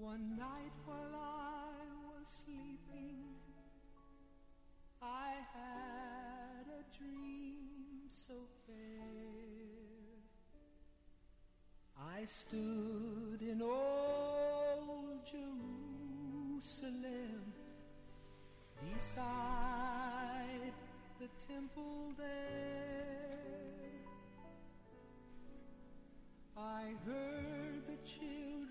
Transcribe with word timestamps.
One 0.00 0.36
night 0.38 0.72
while 0.86 1.12
I 1.12 1.74
was 2.06 2.28
sleeping, 2.44 3.16
I 5.02 5.32
had 5.52 6.66
a 6.70 6.84
dream 6.96 8.08
so 8.08 8.34
fair. 8.64 8.76
I 11.98 12.24
stood 12.26 13.42
in 13.42 13.60
old 13.60 15.26
Jerusalem 15.26 15.82
beside 18.94 20.74
the 21.18 21.28
temple 21.52 22.12
there. 22.16 22.68
I 26.56 26.94
heard 27.04 27.82
the 27.86 27.98
children 28.08 28.67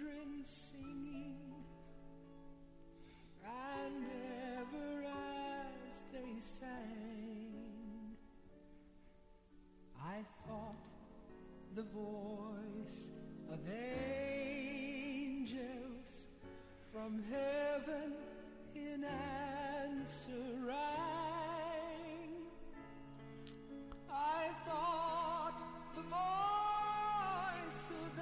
the 11.78 11.84
voice 11.84 13.12
of 13.54 13.60
angels 13.72 15.38
from 16.92 17.22
heaven 17.30 18.14
in 18.74 19.04
answer 19.04 20.32
rang. 20.66 22.34
I 24.10 24.50
thought 24.66 25.62
the 25.94 26.02
voice 26.02 27.92
of 27.92 28.20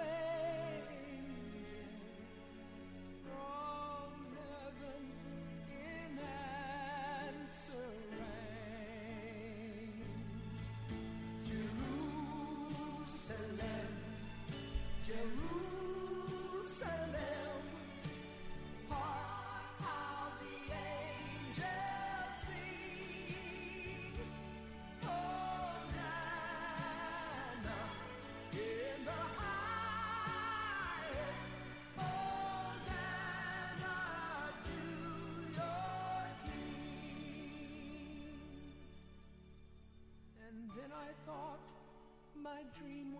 dream 42.79 43.14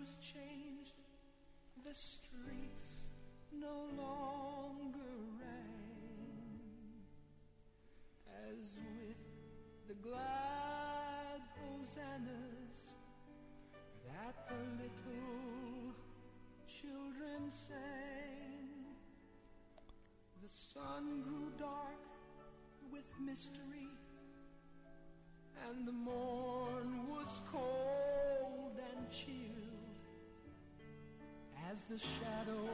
the 31.90 32.00
shadow 32.00 32.68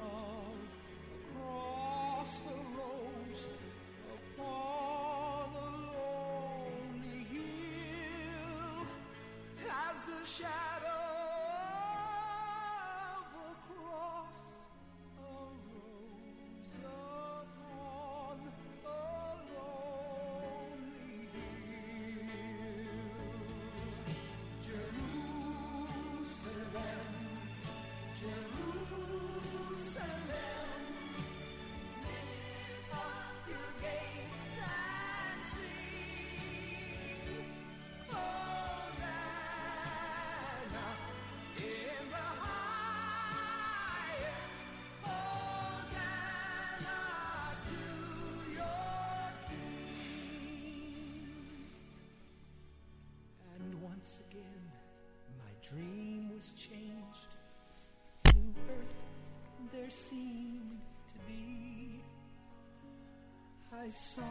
of 0.00 0.56
a 1.06 1.38
cross 1.38 2.40
arose 2.48 3.46
upon 4.12 5.48
a 5.54 5.70
lonely 5.94 7.22
hill, 7.30 8.86
as 9.70 10.02
the 10.04 10.26
shadow 10.26 10.71
saw 63.92 64.22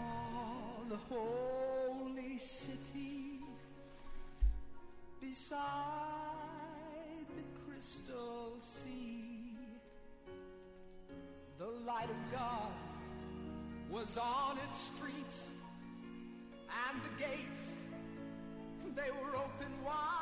the 0.89 0.97
holy 0.97 2.37
city 2.39 3.39
beside 5.21 5.59
the 7.35 7.43
crystal 7.63 8.55
sea. 8.59 9.53
The 11.59 11.67
light 11.85 12.09
of 12.09 12.31
God 12.31 12.71
was 13.91 14.17
on 14.17 14.57
its 14.67 14.79
streets, 14.79 15.51
and 16.89 17.01
the 17.03 17.23
gates 17.23 17.75
they 18.95 19.11
were 19.11 19.35
open 19.35 19.71
wide 19.85 20.20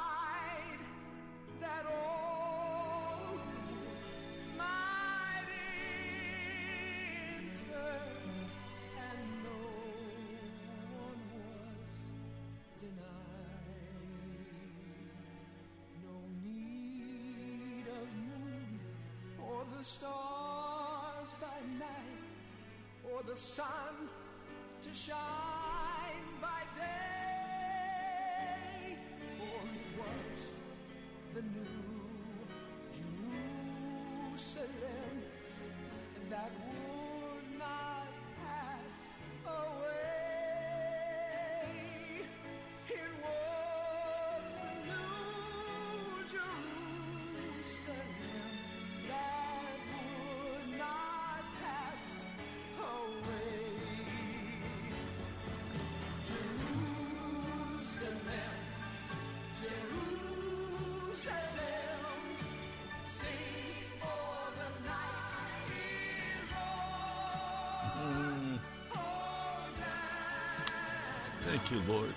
stars 19.90 21.30
by 21.42 21.60
night, 21.80 23.12
or 23.12 23.24
the 23.24 23.36
sun 23.36 24.10
to 24.84 24.94
shine 24.94 25.59
you, 71.72 71.82
Lord. 71.88 72.14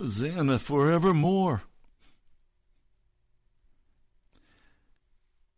Hosanna 0.00 0.58
forevermore. 0.58 1.64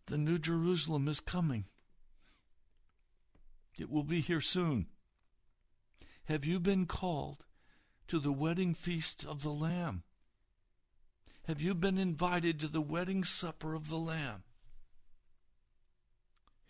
The 0.07 0.19
New 0.19 0.37
Jerusalem 0.37 1.07
is 1.07 1.21
coming. 1.21 1.67
It 3.79 3.89
will 3.89 4.03
be 4.03 4.21
here 4.21 4.41
soon. 4.41 4.89
Have 6.25 6.45
you 6.45 6.59
been 6.59 6.87
called 6.87 7.47
to 8.09 8.19
the 8.19 8.33
wedding 8.33 8.75
feast 8.75 9.25
of 9.25 9.45
the 9.45 9.53
Lamb? 9.53 10.03
Have 11.45 11.61
you 11.61 11.73
been 11.73 11.97
invited 11.97 12.59
to 12.59 12.69
the 12.69 12.81
wedding 12.81 13.23
supper 13.23 13.75
of 13.75 13.91
the 13.91 13.97
Lamb? 13.97 14.43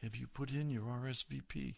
Have 0.02 0.14
you 0.14 0.26
put 0.26 0.50
in 0.50 0.68
your 0.68 0.84
RSVP? 0.84 1.76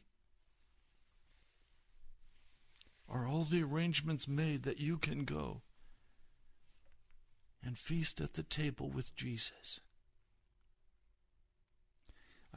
Are 3.09 3.29
all 3.29 3.45
the 3.45 3.63
arrangements 3.63 4.27
made 4.27 4.65
that 4.65 4.81
you 4.81 4.99
can 4.99 5.25
go 5.25 5.63
and 7.65 7.79
feast 7.79 8.21
at 8.21 8.35
the 8.35 8.43
table 8.43 8.91
with 8.91 9.15
Jesus? 9.17 9.81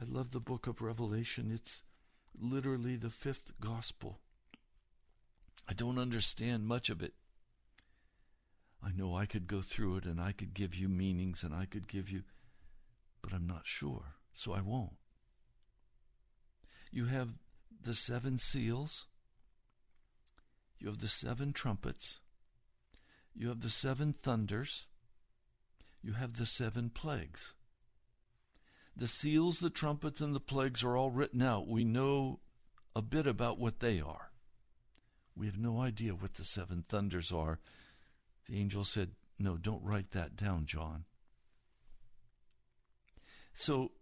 I 0.00 0.04
love 0.04 0.30
the 0.30 0.40
book 0.40 0.66
of 0.66 0.80
Revelation. 0.80 1.50
It's 1.52 1.82
literally 2.40 2.96
the 2.96 3.10
fifth 3.10 3.52
gospel. 3.60 4.18
I 5.68 5.74
don't 5.74 5.98
understand 5.98 6.66
much 6.66 6.88
of 6.88 7.02
it. 7.02 7.14
I 8.82 8.90
know 8.92 9.16
I 9.16 9.26
could 9.26 9.48
go 9.48 9.60
through 9.60 9.96
it 9.96 10.04
and 10.04 10.20
I 10.20 10.32
could 10.32 10.54
give 10.54 10.74
you 10.74 10.88
meanings 10.88 11.42
and 11.42 11.52
I 11.52 11.66
could 11.66 11.88
give 11.88 12.08
you, 12.08 12.22
but 13.22 13.32
I'm 13.32 13.46
not 13.46 13.62
sure, 13.66 14.14
so 14.32 14.52
I 14.52 14.60
won't. 14.60 14.96
You 16.92 17.06
have 17.06 17.30
the 17.82 17.94
seven 17.94 18.38
seals, 18.38 19.06
you 20.78 20.86
have 20.86 20.98
the 20.98 21.08
seven 21.08 21.52
trumpets, 21.52 22.20
you 23.34 23.48
have 23.48 23.60
the 23.60 23.70
seven 23.70 24.12
thunders, 24.12 24.86
you 26.02 26.14
have 26.14 26.34
the 26.34 26.46
seven 26.46 26.90
plagues. 26.90 27.54
The 28.96 29.06
seals, 29.06 29.60
the 29.60 29.70
trumpets, 29.70 30.20
and 30.20 30.34
the 30.34 30.40
plagues 30.40 30.82
are 30.82 30.96
all 30.96 31.10
written 31.10 31.42
out. 31.42 31.68
We 31.68 31.84
know 31.84 32.40
a 32.96 33.02
bit 33.02 33.26
about 33.26 33.58
what 33.58 33.80
they 33.80 34.00
are. 34.00 34.32
We 35.36 35.46
have 35.46 35.58
no 35.58 35.80
idea 35.80 36.14
what 36.14 36.34
the 36.34 36.44
seven 36.44 36.82
thunders 36.82 37.30
are. 37.30 37.60
The 38.48 38.58
angel 38.58 38.84
said, 38.84 39.12
No, 39.38 39.56
don't 39.56 39.84
write 39.84 40.10
that 40.10 40.34
down, 40.34 40.66
John. 40.66 41.04
So, 43.52 43.92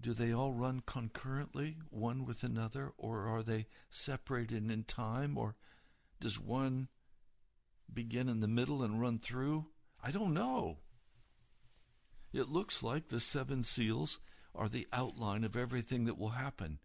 do 0.00 0.14
they 0.14 0.32
all 0.32 0.52
run 0.52 0.82
concurrently, 0.84 1.76
one 1.90 2.24
with 2.24 2.42
another, 2.44 2.92
or 2.96 3.26
are 3.26 3.42
they 3.42 3.66
separated 3.90 4.70
in 4.70 4.84
time, 4.84 5.36
or 5.36 5.56
does 6.20 6.40
one 6.40 6.88
begin 7.92 8.28
in 8.28 8.40
the 8.40 8.48
middle 8.48 8.82
and 8.82 9.00
run 9.00 9.18
through? 9.18 9.66
I 10.04 10.10
don't 10.10 10.34
know. 10.34 10.76
It 12.30 12.50
looks 12.50 12.82
like 12.82 13.08
the 13.08 13.20
seven 13.20 13.64
seals 13.64 14.20
are 14.54 14.68
the 14.68 14.86
outline 14.92 15.44
of 15.44 15.56
everything 15.56 16.04
that 16.04 16.18
will 16.18 16.30
happen. 16.30 16.78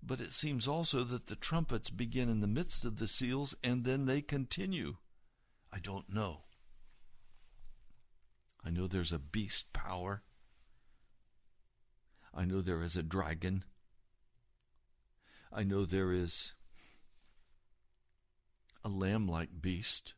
But 0.00 0.20
it 0.20 0.32
seems 0.32 0.68
also 0.68 1.02
that 1.02 1.26
the 1.26 1.34
trumpets 1.34 1.90
begin 1.90 2.28
in 2.28 2.38
the 2.38 2.46
midst 2.46 2.84
of 2.84 2.98
the 2.98 3.08
seals 3.08 3.56
and 3.64 3.82
then 3.82 4.06
they 4.06 4.22
continue. 4.22 4.98
I 5.72 5.80
don't 5.80 6.08
know. 6.14 6.42
I 8.64 8.70
know 8.70 8.86
there's 8.86 9.12
a 9.12 9.18
beast 9.18 9.72
power. 9.72 10.22
I 12.32 12.44
know 12.44 12.60
there 12.60 12.84
is 12.84 12.96
a 12.96 13.02
dragon. 13.02 13.64
I 15.52 15.64
know 15.64 15.84
there 15.84 16.12
is 16.12 16.52
a 18.84 18.88
lamb 18.88 19.26
like 19.26 19.60
beast 19.60 20.14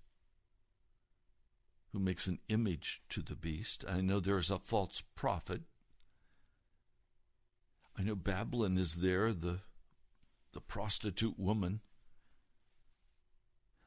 who 1.96 2.02
makes 2.02 2.26
an 2.26 2.38
image 2.50 3.00
to 3.08 3.22
the 3.22 3.34
beast. 3.34 3.82
I 3.88 4.02
know 4.02 4.20
there 4.20 4.38
is 4.38 4.50
a 4.50 4.58
false 4.58 5.02
prophet. 5.14 5.62
I 7.98 8.02
know 8.02 8.14
Babylon 8.14 8.76
is 8.76 8.96
there, 8.96 9.32
the, 9.32 9.60
the 10.52 10.60
prostitute 10.60 11.38
woman. 11.38 11.80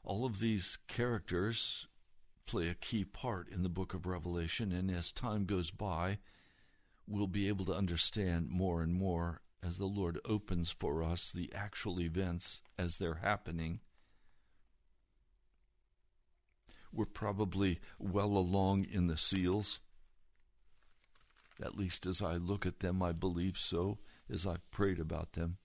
All 0.03 0.25
of 0.25 0.39
these 0.39 0.79
characters 0.87 1.85
play 2.47 2.67
a 2.67 2.73
key 2.73 3.05
part 3.05 3.47
in 3.47 3.61
the 3.61 3.69
book 3.69 3.93
of 3.93 4.07
Revelation, 4.07 4.71
and 4.71 4.89
as 4.89 5.11
time 5.11 5.45
goes 5.45 5.69
by, 5.69 6.17
we'll 7.05 7.27
be 7.27 7.47
able 7.47 7.65
to 7.65 7.75
understand 7.75 8.49
more 8.49 8.81
and 8.81 8.95
more 8.95 9.41
as 9.61 9.77
the 9.77 9.85
Lord 9.85 10.19
opens 10.25 10.71
for 10.71 11.03
us 11.03 11.31
the 11.31 11.53
actual 11.53 12.01
events 12.01 12.63
as 12.75 12.97
they're 12.97 13.19
happening. 13.21 13.81
We're 16.91 17.05
probably 17.05 17.79
well 17.99 18.37
along 18.37 18.85
in 18.85 19.07
the 19.07 19.17
seals. 19.17 19.79
At 21.61 21.77
least 21.77 22.05
as 22.05 22.21
I 22.21 22.35
look 22.35 22.65
at 22.65 22.79
them, 22.79 23.03
I 23.03 23.11
believe 23.11 23.57
so, 23.57 23.99
as 24.31 24.47
I've 24.47 24.69
prayed 24.71 24.99
about 24.99 25.33
them. 25.33 25.57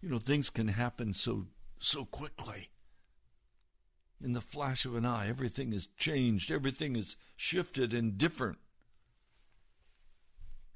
You 0.00 0.08
know, 0.08 0.18
things 0.18 0.50
can 0.50 0.68
happen 0.68 1.14
so 1.14 1.46
so 1.78 2.04
quickly. 2.04 2.70
In 4.22 4.32
the 4.32 4.40
flash 4.40 4.86
of 4.86 4.96
an 4.96 5.04
eye, 5.04 5.28
everything 5.28 5.72
is 5.72 5.88
changed, 5.98 6.50
everything 6.50 6.96
is 6.96 7.16
shifted 7.36 7.92
and 7.92 8.16
different. 8.16 8.58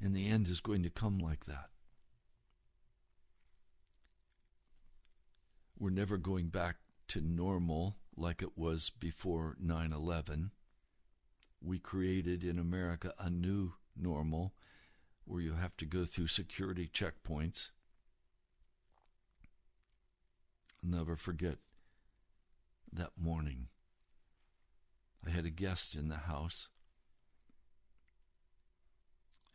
And 0.00 0.14
the 0.14 0.28
end 0.28 0.48
is 0.48 0.60
going 0.60 0.82
to 0.82 0.90
come 0.90 1.18
like 1.18 1.46
that. 1.46 1.70
We're 5.78 5.90
never 5.90 6.18
going 6.18 6.48
back 6.48 6.76
to 7.10 7.20
normal 7.20 7.96
like 8.16 8.40
it 8.40 8.56
was 8.56 8.88
before 8.88 9.56
9 9.60 9.92
11. 9.92 10.52
We 11.60 11.80
created 11.80 12.44
in 12.44 12.56
America 12.56 13.12
a 13.18 13.28
new 13.28 13.72
normal 13.96 14.54
where 15.24 15.40
you 15.40 15.54
have 15.54 15.76
to 15.78 15.86
go 15.86 16.04
through 16.04 16.28
security 16.28 16.88
checkpoints. 16.88 17.70
I'll 20.84 20.98
never 20.98 21.16
forget 21.16 21.56
that 22.92 23.10
morning. 23.20 23.66
I 25.26 25.30
had 25.30 25.44
a 25.44 25.50
guest 25.50 25.96
in 25.96 26.08
the 26.08 26.16
house. 26.16 26.68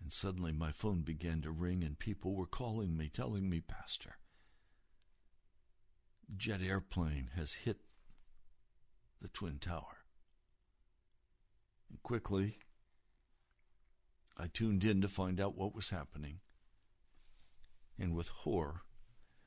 And 0.02 0.12
suddenly 0.12 0.52
my 0.52 0.74
phone 0.74 1.04
began 1.04 1.42
to 1.44 1.52
ring, 1.52 1.86
and 1.86 1.98
people 1.98 2.36
were 2.36 2.46
calling 2.46 2.98
me, 2.98 3.08
telling 3.08 3.50
me, 3.50 3.62
Pastor, 3.62 4.18
jet 6.36 6.62
airplane 6.62 7.30
has 7.36 7.54
hit 7.54 7.78
the 9.22 9.28
Twin 9.28 9.60
Tower. 9.60 10.04
And 11.90 12.02
quickly, 12.04 12.60
I 14.38 14.48
tuned 14.48 14.84
in 14.84 15.02
to 15.02 15.08
find 15.08 15.40
out 15.40 15.58
what 15.58 15.76
was 15.76 15.90
happening, 15.90 16.40
and 17.98 18.16
with 18.16 18.28
horror, 18.28 18.82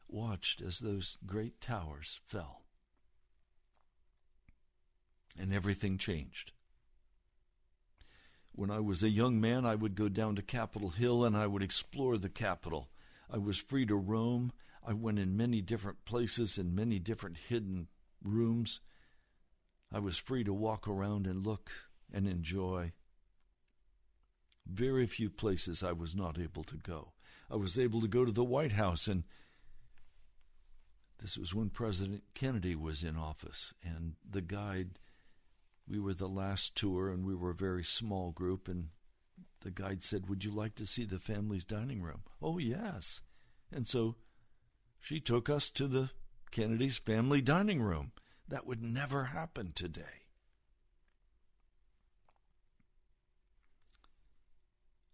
watched 0.08 0.62
as 0.62 0.78
those 0.78 1.18
great 1.26 1.60
towers 1.60 2.20
fell. 2.26 2.62
And 5.38 5.52
everything 5.52 5.98
changed. 5.98 6.52
When 8.52 8.70
I 8.70 8.80
was 8.80 9.02
a 9.02 9.08
young 9.08 9.40
man, 9.40 9.64
I 9.64 9.76
would 9.76 9.94
go 9.94 10.08
down 10.08 10.34
to 10.36 10.42
Capitol 10.42 10.88
Hill 10.88 11.24
and 11.24 11.36
I 11.36 11.46
would 11.46 11.62
explore 11.62 12.18
the 12.18 12.28
Capitol. 12.28 12.88
I 13.30 13.38
was 13.38 13.58
free 13.58 13.86
to 13.86 13.94
roam. 13.94 14.52
I 14.88 14.94
went 14.94 15.18
in 15.18 15.36
many 15.36 15.60
different 15.60 16.06
places 16.06 16.56
in 16.56 16.74
many 16.74 16.98
different 16.98 17.36
hidden 17.48 17.88
rooms. 18.24 18.80
I 19.92 19.98
was 19.98 20.16
free 20.16 20.44
to 20.44 20.54
walk 20.54 20.88
around 20.88 21.26
and 21.26 21.46
look 21.46 21.70
and 22.10 22.26
enjoy. 22.26 22.92
Very 24.66 25.06
few 25.06 25.28
places 25.28 25.82
I 25.82 25.92
was 25.92 26.16
not 26.16 26.38
able 26.38 26.64
to 26.64 26.78
go. 26.78 27.12
I 27.50 27.56
was 27.56 27.78
able 27.78 28.00
to 28.00 28.08
go 28.08 28.24
to 28.24 28.32
the 28.32 28.44
White 28.44 28.72
House, 28.72 29.08
and 29.08 29.24
this 31.20 31.36
was 31.36 31.54
when 31.54 31.68
President 31.68 32.22
Kennedy 32.32 32.74
was 32.74 33.02
in 33.02 33.14
office, 33.14 33.74
and 33.84 34.14
the 34.28 34.42
guide 34.42 34.98
we 35.86 35.98
were 35.98 36.14
the 36.14 36.28
last 36.28 36.74
tour 36.74 37.10
and 37.10 37.26
we 37.26 37.34
were 37.34 37.50
a 37.50 37.54
very 37.54 37.84
small 37.84 38.30
group 38.30 38.68
and 38.68 38.88
the 39.60 39.70
guide 39.70 40.02
said 40.02 40.28
would 40.28 40.44
you 40.44 40.50
like 40.50 40.74
to 40.74 40.84
see 40.84 41.04
the 41.04 41.18
family's 41.18 41.64
dining 41.64 42.02
room 42.02 42.20
oh 42.42 42.58
yes 42.58 43.22
and 43.72 43.86
so 43.86 44.14
she 45.00 45.20
took 45.20 45.48
us 45.48 45.70
to 45.70 45.86
the 45.86 46.10
kennedy's 46.50 46.98
family 46.98 47.40
dining 47.40 47.82
room 47.82 48.12
that 48.48 48.66
would 48.66 48.82
never 48.82 49.24
happen 49.24 49.72
today 49.74 50.26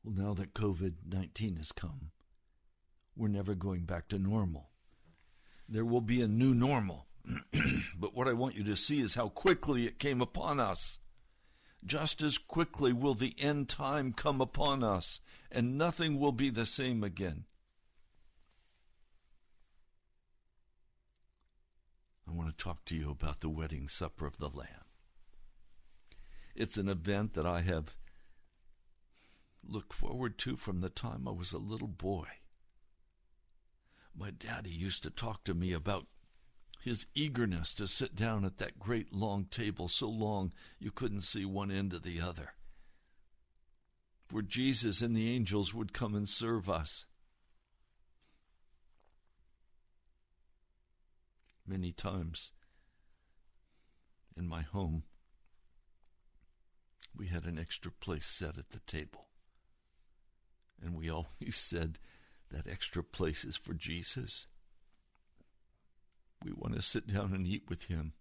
well 0.03 0.14
now 0.14 0.35
that 0.35 0.55
covid-19 0.55 1.59
has 1.59 1.73
come 1.73 2.11
we're 3.17 3.29
never 3.29 3.55
going 3.55 3.85
back 3.85 4.09
to 4.09 4.19
normal 4.19 4.71
there 5.69 5.85
will 5.85 6.00
be 6.00 6.21
a 6.21 6.29
new 6.29 6.55
normal 6.55 7.07
but 7.99 8.14
what 8.14 8.29
I 8.29 8.33
want 8.33 8.55
you 8.55 8.64
to 8.64 8.76
see 8.76 9.00
is 9.00 9.14
how 9.14 9.29
quickly 9.29 9.87
it 9.87 9.99
came 9.99 10.21
upon 10.21 10.61
us. 10.61 10.99
Just 11.85 12.23
as 12.23 12.38
quickly 12.38 12.93
will 12.93 13.14
the 13.14 13.35
end 13.38 13.69
time 13.69 14.12
come 14.12 14.41
upon 14.41 14.83
us, 14.83 15.21
and 15.50 15.76
nothing 15.76 16.19
will 16.19 16.33
be 16.33 16.50
the 16.50 16.67
same 16.67 17.05
again. 17.05 17.45
I 22.35 22.37
want 22.37 22.57
to 22.57 22.64
talk 22.64 22.85
to 22.87 22.97
you 22.97 23.11
about 23.11 23.41
the 23.41 23.49
wedding 23.49 23.87
supper 23.87 24.26
of 24.26 24.38
the 24.38 24.49
Lamb. 24.49 24.67
It's 26.57 26.76
an 26.76 26.88
event 26.88 27.35
that 27.35 27.47
I 27.47 27.61
have 27.61 27.95
looked 29.62 29.93
forward 29.93 30.37
to 30.38 30.57
from 30.57 30.81
the 30.81 30.88
time 30.88 31.29
I 31.29 31.31
was 31.31 31.53
a 31.53 31.59
little 31.59 31.87
boy. 31.88 32.26
My 34.17 34.31
daddy 34.31 34.71
used 34.71 35.05
to 35.05 35.11
talk 35.11 35.45
to 35.45 35.55
me 35.55 35.73
about 35.73 36.07
his 36.83 37.07
eagerness 37.14 37.73
to 37.75 37.87
sit 37.87 38.17
down 38.17 38.45
at 38.45 38.59
that 38.59 38.81
great 38.81 39.14
long 39.14 39.45
table 39.45 39.88
so 39.88 40.09
long 40.09 40.53
you 40.81 40.91
couldn't 40.91 41.23
see 41.23 41.45
one 41.45 41.71
end 41.71 41.93
of 41.93 42.03
the 42.03 42.21
other. 42.21 42.55
For 44.25 44.43
Jesus 44.43 45.03
and 45.03 45.17
the 45.17 45.33
angels 45.33 45.73
would 45.73 45.93
come 45.93 46.17
and 46.17 46.29
serve 46.29 46.69
us. 46.69 47.07
Many 51.66 51.92
times 51.92 52.52
in 54.37 54.47
my 54.49 54.62
home, 54.62 55.04
we 57.16 57.28
had 57.28 57.44
an 57.44 57.59
extra 57.59 57.90
place 57.90 58.26
set 58.26 58.59
at 58.59 58.71
the 58.71 58.80
table. 58.80 59.26
And 60.83 60.94
we 60.94 61.11
always 61.11 61.56
said 61.56 61.99
that 62.50 62.66
extra 62.71 63.02
place 63.02 63.44
is 63.44 63.56
for 63.56 63.75
Jesus. 63.75 64.47
We 66.44 66.52
want 66.52 66.75
to 66.75 66.83
sit 66.83 67.06
down 67.06 67.33
and 67.33 67.47
eat 67.47 67.64
with 67.68 67.85
him. 67.85 68.12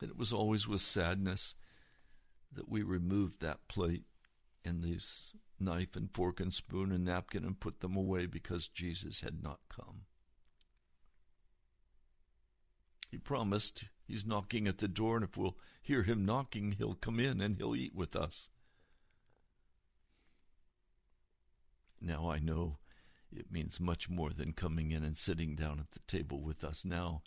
And 0.00 0.10
it 0.10 0.16
was 0.16 0.32
always 0.32 0.68
with 0.68 0.80
sadness 0.80 1.54
that 2.52 2.68
we 2.68 2.82
removed 2.82 3.40
that 3.40 3.68
plate 3.68 4.04
and 4.64 4.82
these 4.82 5.32
knife 5.58 5.96
and 5.96 6.10
fork 6.12 6.40
and 6.40 6.52
spoon 6.52 6.92
and 6.92 7.04
napkin 7.04 7.44
and 7.44 7.58
put 7.58 7.80
them 7.80 7.96
away 7.96 8.26
because 8.26 8.68
Jesus 8.68 9.20
had 9.20 9.42
not 9.42 9.60
come. 9.68 10.02
He 13.10 13.18
promised 13.18 13.86
he's 14.06 14.26
knocking 14.26 14.66
at 14.66 14.78
the 14.78 14.88
door, 14.88 15.16
and 15.16 15.24
if 15.24 15.36
we'll 15.36 15.56
hear 15.80 16.02
him 16.02 16.24
knocking, 16.24 16.72
he'll 16.72 16.94
come 16.94 17.20
in 17.20 17.40
and 17.40 17.56
he'll 17.56 17.76
eat 17.76 17.94
with 17.94 18.16
us. 18.16 18.48
Now 22.00 22.30
I 22.30 22.38
know 22.38 22.78
it 23.32 23.50
means 23.50 23.80
much 23.80 24.08
more 24.08 24.30
than 24.30 24.52
coming 24.52 24.90
in 24.90 25.02
and 25.02 25.16
sitting 25.16 25.54
down 25.54 25.80
at 25.80 25.90
the 25.90 26.00
table 26.06 26.40
with 26.40 26.64
us 26.64 26.84
now. 26.84 27.22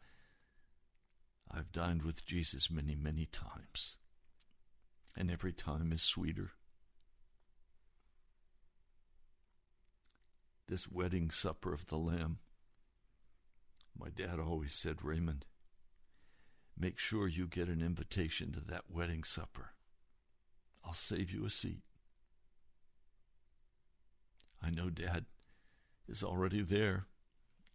I've 1.51 1.71
dined 1.71 2.03
with 2.03 2.25
Jesus 2.25 2.69
many, 2.69 2.95
many 2.95 3.25
times, 3.25 3.97
and 5.17 5.31
every 5.31 5.51
time 5.51 5.91
is 5.91 6.03
sweeter. 6.03 6.51
This 10.67 10.87
wedding 10.87 11.31
supper 11.31 11.73
of 11.73 11.87
the 11.87 11.97
Lamb, 11.97 12.37
my 13.97 14.09
dad 14.09 14.39
always 14.39 14.75
said, 14.75 15.03
Raymond, 15.03 15.45
make 16.79 16.97
sure 16.97 17.27
you 17.27 17.45
get 17.45 17.67
an 17.67 17.81
invitation 17.81 18.53
to 18.53 18.61
that 18.61 18.85
wedding 18.89 19.23
supper. 19.23 19.71
I'll 20.83 20.93
save 20.93 21.29
you 21.29 21.45
a 21.45 21.49
seat. 21.49 21.83
I 24.63 24.69
know, 24.69 24.89
Dad 24.89 25.25
is 26.07 26.23
already 26.23 26.61
there, 26.61 27.07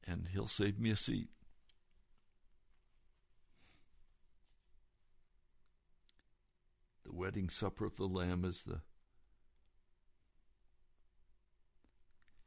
and 0.06 0.28
he'll 0.32 0.49
save 0.49 0.78
me 0.78 0.90
a 0.90 0.96
seat. 0.96 1.28
The 7.04 7.12
wedding 7.12 7.50
supper 7.50 7.84
of 7.84 7.96
the 7.96 8.06
Lamb 8.06 8.44
is 8.44 8.64
the 8.64 8.80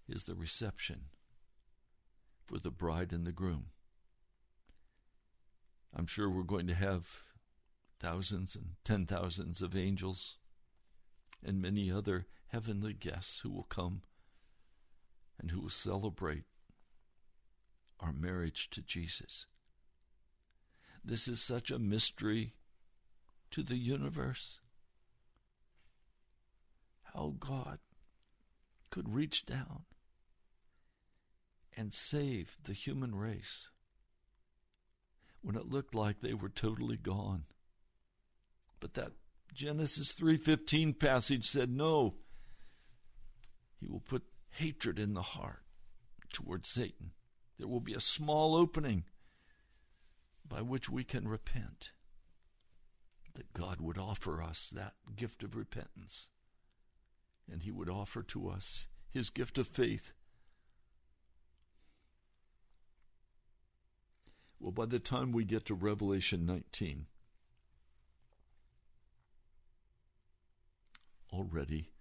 is 0.10 0.24
the 0.24 0.36
reception 0.36 1.02
for 2.46 2.58
the 2.60 2.72
bride 2.72 3.12
and 3.12 3.28
the 3.28 3.32
groom. 3.32 3.68
I'm 5.98 6.06
sure 6.06 6.30
we're 6.30 6.44
going 6.44 6.68
to 6.68 6.76
have 6.76 7.08
thousands 8.00 8.56
and 8.56 8.76
ten 8.86 9.08
thousands 9.08 9.64
of 9.64 9.76
angels 9.76 10.38
and 11.44 11.60
many 11.60 11.92
other 11.92 12.28
heavenly 12.50 12.94
guests 12.94 13.40
who 13.40 13.50
will 13.50 13.64
come 13.64 14.04
and 15.40 15.50
who 15.50 15.62
will 15.62 15.70
celebrate 15.70 16.44
our 18.00 18.14
marriage 18.14 18.70
to 18.70 18.84
Jesus. 18.84 19.48
This 21.04 21.28
is 21.28 21.42
such 21.42 21.72
a 21.72 21.80
mystery 21.80 22.54
to 23.50 23.64
the 23.64 23.78
universe. 23.78 24.60
How 27.16 27.34
God 27.40 27.80
could 28.92 29.10
reach 29.10 29.48
down 29.48 29.86
and 31.76 31.92
save 31.92 32.58
the 32.64 32.74
human 32.74 33.16
race 33.16 33.70
when 35.48 35.56
it 35.56 35.72
looked 35.72 35.96
like 35.96 36.20
they 36.20 36.34
were 36.34 36.50
totally 36.50 36.98
gone. 36.98 37.46
But 38.82 38.96
that 38.96 39.14
Genesis 39.54 40.14
3:15 40.14 41.00
passage 41.00 41.46
said 41.46 41.70
no. 41.70 42.18
He 43.80 43.88
will 43.88 44.02
put 44.02 44.26
hatred 44.50 45.00
in 45.00 45.14
the 45.14 45.22
heart 45.22 45.64
towards 46.34 46.68
Satan. 46.68 47.14
There 47.58 47.70
will 47.70 47.80
be 47.80 47.94
a 47.94 48.02
small 48.02 48.56
opening 48.56 49.06
by 50.46 50.62
which 50.62 50.90
we 50.90 51.06
can 51.06 51.30
repent. 51.30 51.94
That 53.34 53.54
God 53.54 53.80
would 53.80 53.98
offer 53.98 54.42
us 54.42 54.70
that 54.72 54.96
gift 55.16 55.44
of 55.44 55.56
repentance. 55.56 56.28
And 57.50 57.64
He 57.64 57.72
would 57.72 57.90
offer 57.90 58.22
to 58.22 58.50
us 58.50 58.88
His 59.10 59.30
gift 59.30 59.58
of 59.58 59.70
faith. 59.70 60.12
Well, 64.60 64.72
by 64.72 64.86
the 64.86 65.00
time 65.00 65.32
we 65.32 65.46
get 65.46 65.66
to 65.66 65.76
Revelation 65.76 66.46
19, 66.46 67.06
already 71.32 71.92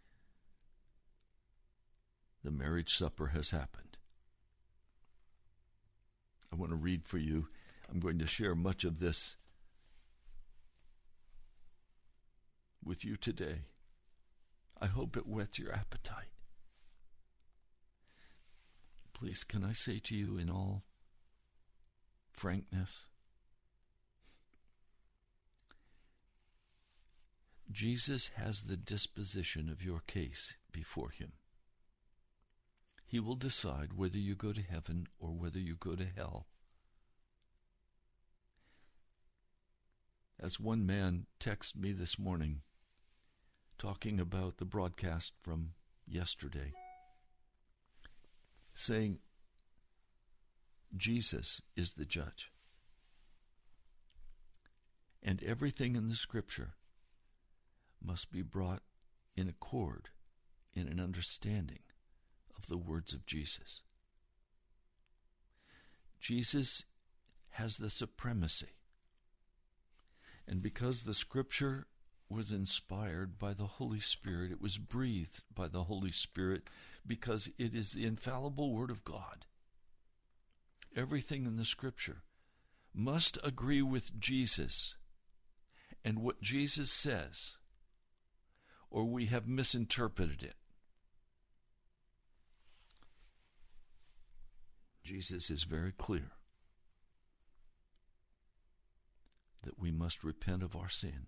the 2.42 2.50
marriage 2.50 2.96
supper 2.96 3.28
has 3.28 3.50
happened. 3.50 3.98
I 6.52 6.56
want 6.56 6.70
to 6.70 6.76
read 6.76 7.04
for 7.04 7.18
you. 7.18 7.48
I'm 7.90 8.00
going 8.00 8.18
to 8.18 8.26
share 8.26 8.54
much 8.54 8.84
of 8.84 9.00
this 9.00 9.36
with 12.82 13.04
you 13.04 13.16
today. 13.16 13.62
I 14.80 14.86
hope 14.86 15.16
it 15.16 15.26
whets 15.26 15.58
your 15.58 15.72
appetite. 15.72 16.30
Please, 19.12 19.44
can 19.44 19.64
I 19.64 19.72
say 19.72 19.98
to 19.98 20.14
you 20.14 20.38
in 20.38 20.50
all 20.50 20.84
frankness? 22.36 23.06
Jesus 27.72 28.30
has 28.36 28.62
the 28.62 28.76
disposition 28.76 29.68
of 29.68 29.82
your 29.82 30.00
case 30.06 30.54
before 30.70 31.10
him. 31.10 31.32
He 33.04 33.18
will 33.18 33.34
decide 33.34 33.92
whether 33.94 34.18
you 34.18 34.34
go 34.34 34.52
to 34.52 34.62
heaven 34.62 35.06
or 35.18 35.30
whether 35.30 35.58
you 35.58 35.76
go 35.78 35.96
to 35.96 36.06
hell. 36.06 36.46
As 40.38 40.60
one 40.60 40.84
man 40.84 41.26
texted 41.40 41.76
me 41.76 41.92
this 41.92 42.18
morning, 42.18 42.60
talking 43.78 44.20
about 44.20 44.58
the 44.58 44.64
broadcast 44.64 45.32
from 45.42 45.70
yesterday, 46.06 46.72
saying, 48.74 49.18
Jesus 50.94 51.62
is 51.74 51.94
the 51.94 52.04
judge. 52.04 52.52
And 55.22 55.42
everything 55.42 55.96
in 55.96 56.08
the 56.08 56.14
scripture 56.14 56.74
must 58.04 58.30
be 58.30 58.42
brought 58.42 58.82
in 59.36 59.48
accord, 59.48 60.10
in 60.74 60.86
an 60.86 61.00
understanding 61.00 61.80
of 62.56 62.66
the 62.68 62.76
words 62.76 63.12
of 63.12 63.26
Jesus. 63.26 63.80
Jesus 66.20 66.84
has 67.50 67.78
the 67.78 67.90
supremacy. 67.90 68.68
And 70.46 70.62
because 70.62 71.02
the 71.02 71.14
scripture 71.14 71.86
was 72.28 72.52
inspired 72.52 73.38
by 73.38 73.52
the 73.52 73.66
Holy 73.66 74.00
Spirit, 74.00 74.52
it 74.52 74.60
was 74.60 74.78
breathed 74.78 75.42
by 75.54 75.68
the 75.68 75.84
Holy 75.84 76.12
Spirit, 76.12 76.68
because 77.06 77.48
it 77.58 77.74
is 77.74 77.92
the 77.92 78.04
infallible 78.04 78.72
Word 78.72 78.90
of 78.90 79.04
God. 79.04 79.46
Everything 80.96 81.44
in 81.44 81.56
the 81.56 81.64
scripture 81.64 82.22
must 82.94 83.38
agree 83.44 83.82
with 83.82 84.18
Jesus 84.18 84.94
and 86.02 86.20
what 86.20 86.40
Jesus 86.40 86.90
says 86.90 87.58
or 88.90 89.04
we 89.04 89.26
have 89.26 89.46
misinterpreted 89.46 90.42
it. 90.42 90.54
Jesus 95.04 95.50
is 95.50 95.64
very 95.64 95.92
clear 95.92 96.32
that 99.62 99.78
we 99.78 99.90
must 99.90 100.24
repent 100.24 100.62
of 100.62 100.74
our 100.74 100.88
sin 100.88 101.26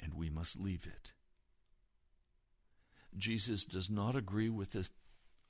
and 0.00 0.14
we 0.14 0.28
must 0.28 0.58
leave 0.58 0.86
it. 0.86 1.12
Jesus 3.16 3.64
does 3.64 3.88
not 3.88 4.16
agree 4.16 4.50
with 4.50 4.72
the 4.72 4.88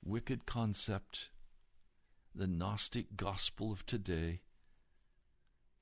wicked 0.04 0.46
concept, 0.46 1.30
the 2.36 2.46
Gnostic 2.46 3.16
gospel 3.16 3.72
of 3.72 3.86
today, 3.86 4.40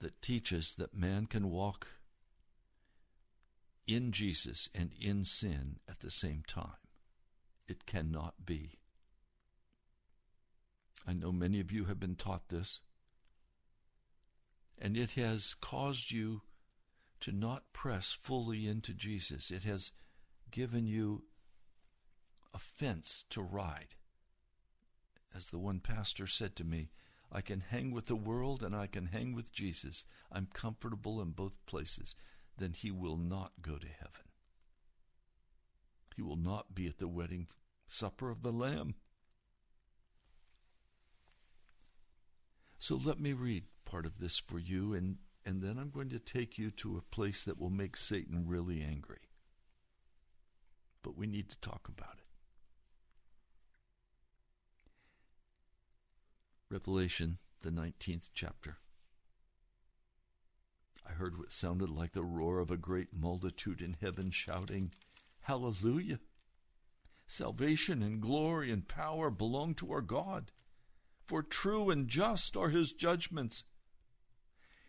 that 0.00 0.22
teaches 0.22 0.74
that 0.76 0.94
man 0.94 1.26
can 1.26 1.50
walk 1.50 1.86
in 3.86 4.12
Jesus 4.12 4.68
and 4.74 4.90
in 5.00 5.24
sin 5.24 5.76
at 5.88 6.00
the 6.00 6.10
same 6.10 6.42
time. 6.46 6.76
It 7.68 7.86
cannot 7.86 8.44
be. 8.44 8.78
I 11.06 11.12
know 11.12 11.32
many 11.32 11.60
of 11.60 11.72
you 11.72 11.84
have 11.86 12.00
been 12.00 12.16
taught 12.16 12.48
this, 12.48 12.80
and 14.78 14.96
it 14.96 15.12
has 15.12 15.54
caused 15.60 16.10
you 16.10 16.42
to 17.20 17.32
not 17.32 17.72
press 17.72 18.16
fully 18.22 18.66
into 18.66 18.92
Jesus. 18.92 19.50
It 19.50 19.64
has 19.64 19.92
given 20.50 20.86
you 20.86 21.24
a 22.52 22.58
fence 22.58 23.24
to 23.30 23.42
ride. 23.42 23.96
As 25.36 25.46
the 25.46 25.58
one 25.58 25.80
pastor 25.80 26.26
said 26.26 26.54
to 26.56 26.64
me, 26.64 26.90
I 27.32 27.40
can 27.40 27.60
hang 27.60 27.90
with 27.90 28.06
the 28.06 28.16
world 28.16 28.62
and 28.62 28.74
I 28.76 28.86
can 28.86 29.06
hang 29.06 29.34
with 29.34 29.52
Jesus. 29.52 30.06
I'm 30.30 30.48
comfortable 30.52 31.20
in 31.20 31.30
both 31.30 31.54
places 31.66 32.14
then 32.58 32.72
he 32.72 32.90
will 32.90 33.16
not 33.16 33.52
go 33.60 33.76
to 33.76 33.86
heaven. 33.86 34.28
He 36.14 36.22
will 36.22 36.36
not 36.36 36.74
be 36.74 36.86
at 36.86 36.98
the 36.98 37.08
wedding 37.08 37.48
supper 37.88 38.30
of 38.30 38.42
the 38.42 38.52
Lamb. 38.52 38.94
So 42.78 43.00
let 43.02 43.18
me 43.18 43.32
read 43.32 43.64
part 43.84 44.06
of 44.06 44.18
this 44.18 44.38
for 44.38 44.58
you, 44.58 44.94
and, 44.94 45.16
and 45.44 45.62
then 45.62 45.78
I'm 45.78 45.90
going 45.90 46.10
to 46.10 46.18
take 46.18 46.58
you 46.58 46.70
to 46.72 46.96
a 46.96 47.14
place 47.14 47.42
that 47.44 47.58
will 47.58 47.70
make 47.70 47.96
Satan 47.96 48.44
really 48.46 48.82
angry. 48.82 49.30
But 51.02 51.16
we 51.16 51.26
need 51.26 51.50
to 51.50 51.60
talk 51.60 51.88
about 51.88 52.18
it. 52.18 52.23
Revelation, 56.74 57.38
the 57.62 57.70
19th 57.70 58.30
chapter. 58.34 58.78
I 61.08 61.12
heard 61.12 61.38
what 61.38 61.52
sounded 61.52 61.88
like 61.88 62.14
the 62.14 62.24
roar 62.24 62.58
of 62.58 62.72
a 62.72 62.76
great 62.76 63.14
multitude 63.14 63.80
in 63.80 63.96
heaven 64.00 64.32
shouting, 64.32 64.90
Hallelujah! 65.42 66.18
Salvation 67.28 68.02
and 68.02 68.20
glory 68.20 68.72
and 68.72 68.88
power 68.88 69.30
belong 69.30 69.76
to 69.76 69.92
our 69.92 70.00
God, 70.00 70.50
for 71.24 71.44
true 71.44 71.90
and 71.90 72.08
just 72.08 72.56
are 72.56 72.70
his 72.70 72.90
judgments. 72.90 73.62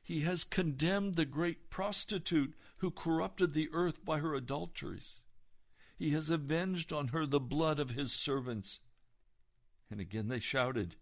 He 0.02 0.21
has 0.21 0.43
condemned 0.43 1.13
the 1.13 1.26
great 1.26 1.69
prostitute 1.69 2.56
who 2.78 2.89
corrupted 2.89 3.54
the 3.54 3.69
earth 3.71 4.04
by 4.04 4.17
her 4.17 4.34
adulteries. 4.34 5.21
He 5.95 6.10
has 6.13 6.32
avenged 6.32 6.91
on 6.91 7.10
her 7.10 7.28
the 7.28 7.39
blood 7.39 7.80
of 7.80 7.91
his 7.91 8.12
servants. 8.12 8.80
And 9.91 10.00
again 10.00 10.30
they 10.30 10.39
shouted, 10.39 10.95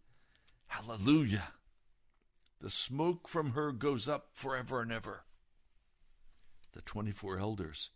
Hallelujah! 0.73 1.49
The 2.59 2.71
smoke 2.71 3.27
from 3.27 3.51
her 3.51 3.71
goes 3.71 4.09
up 4.09 4.29
forever 4.33 4.81
and 4.81 4.91
ever. 4.91 5.23
The 6.71 6.81
twenty 6.81 7.12
four 7.12 7.38
elders 7.38 7.91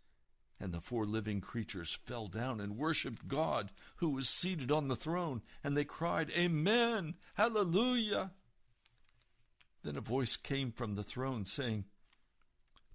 and 0.59 0.71
the 0.71 0.79
four 0.79 1.07
living 1.07 1.41
creatures 1.41 1.97
fell 2.05 2.27
down 2.27 2.61
and 2.61 2.77
worshipped 2.77 3.27
God 3.27 3.71
who 3.95 4.11
was 4.11 4.29
seated 4.29 4.71
on 4.71 4.89
the 4.89 4.95
throne, 4.95 5.41
and 5.63 5.75
they 5.75 5.85
cried, 5.85 6.31
Amen! 6.37 7.15
Hallelujah! 7.33 8.33
Then 9.83 9.97
a 9.97 10.01
voice 10.01 10.37
came 10.37 10.71
from 10.71 10.93
the 10.93 11.03
throne 11.03 11.47
saying, 11.47 11.85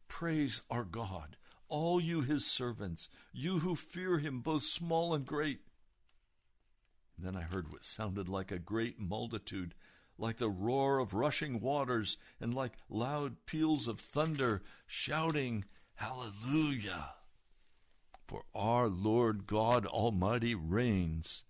Praise 0.06 0.62
our 0.70 0.84
God, 0.84 1.36
all 1.66 2.00
you 2.00 2.20
his 2.20 2.46
servants, 2.46 3.08
you 3.32 3.58
who 3.58 3.74
fear 3.74 4.18
him, 4.18 4.42
both 4.42 4.62
small 4.62 5.12
and 5.12 5.26
great. 5.26 5.58
Then 7.22 7.36
I 7.36 7.42
heard 7.42 7.70
what 7.70 7.84
sounded 7.84 8.28
like 8.28 8.50
a 8.50 8.58
great 8.58 8.98
multitude 8.98 9.76
like 10.18 10.38
the 10.38 10.50
roar 10.50 10.98
of 10.98 11.14
rushing 11.14 11.60
waters 11.60 12.16
and 12.40 12.52
like 12.52 12.72
loud 12.88 13.46
peals 13.46 13.86
of 13.86 14.00
thunder, 14.00 14.62
shouting, 14.86 15.64
Hallelujah! 15.94 17.14
For 18.26 18.44
our 18.56 18.88
Lord 18.88 19.46
God 19.46 19.86
Almighty 19.86 20.56
reigns. 20.56 21.44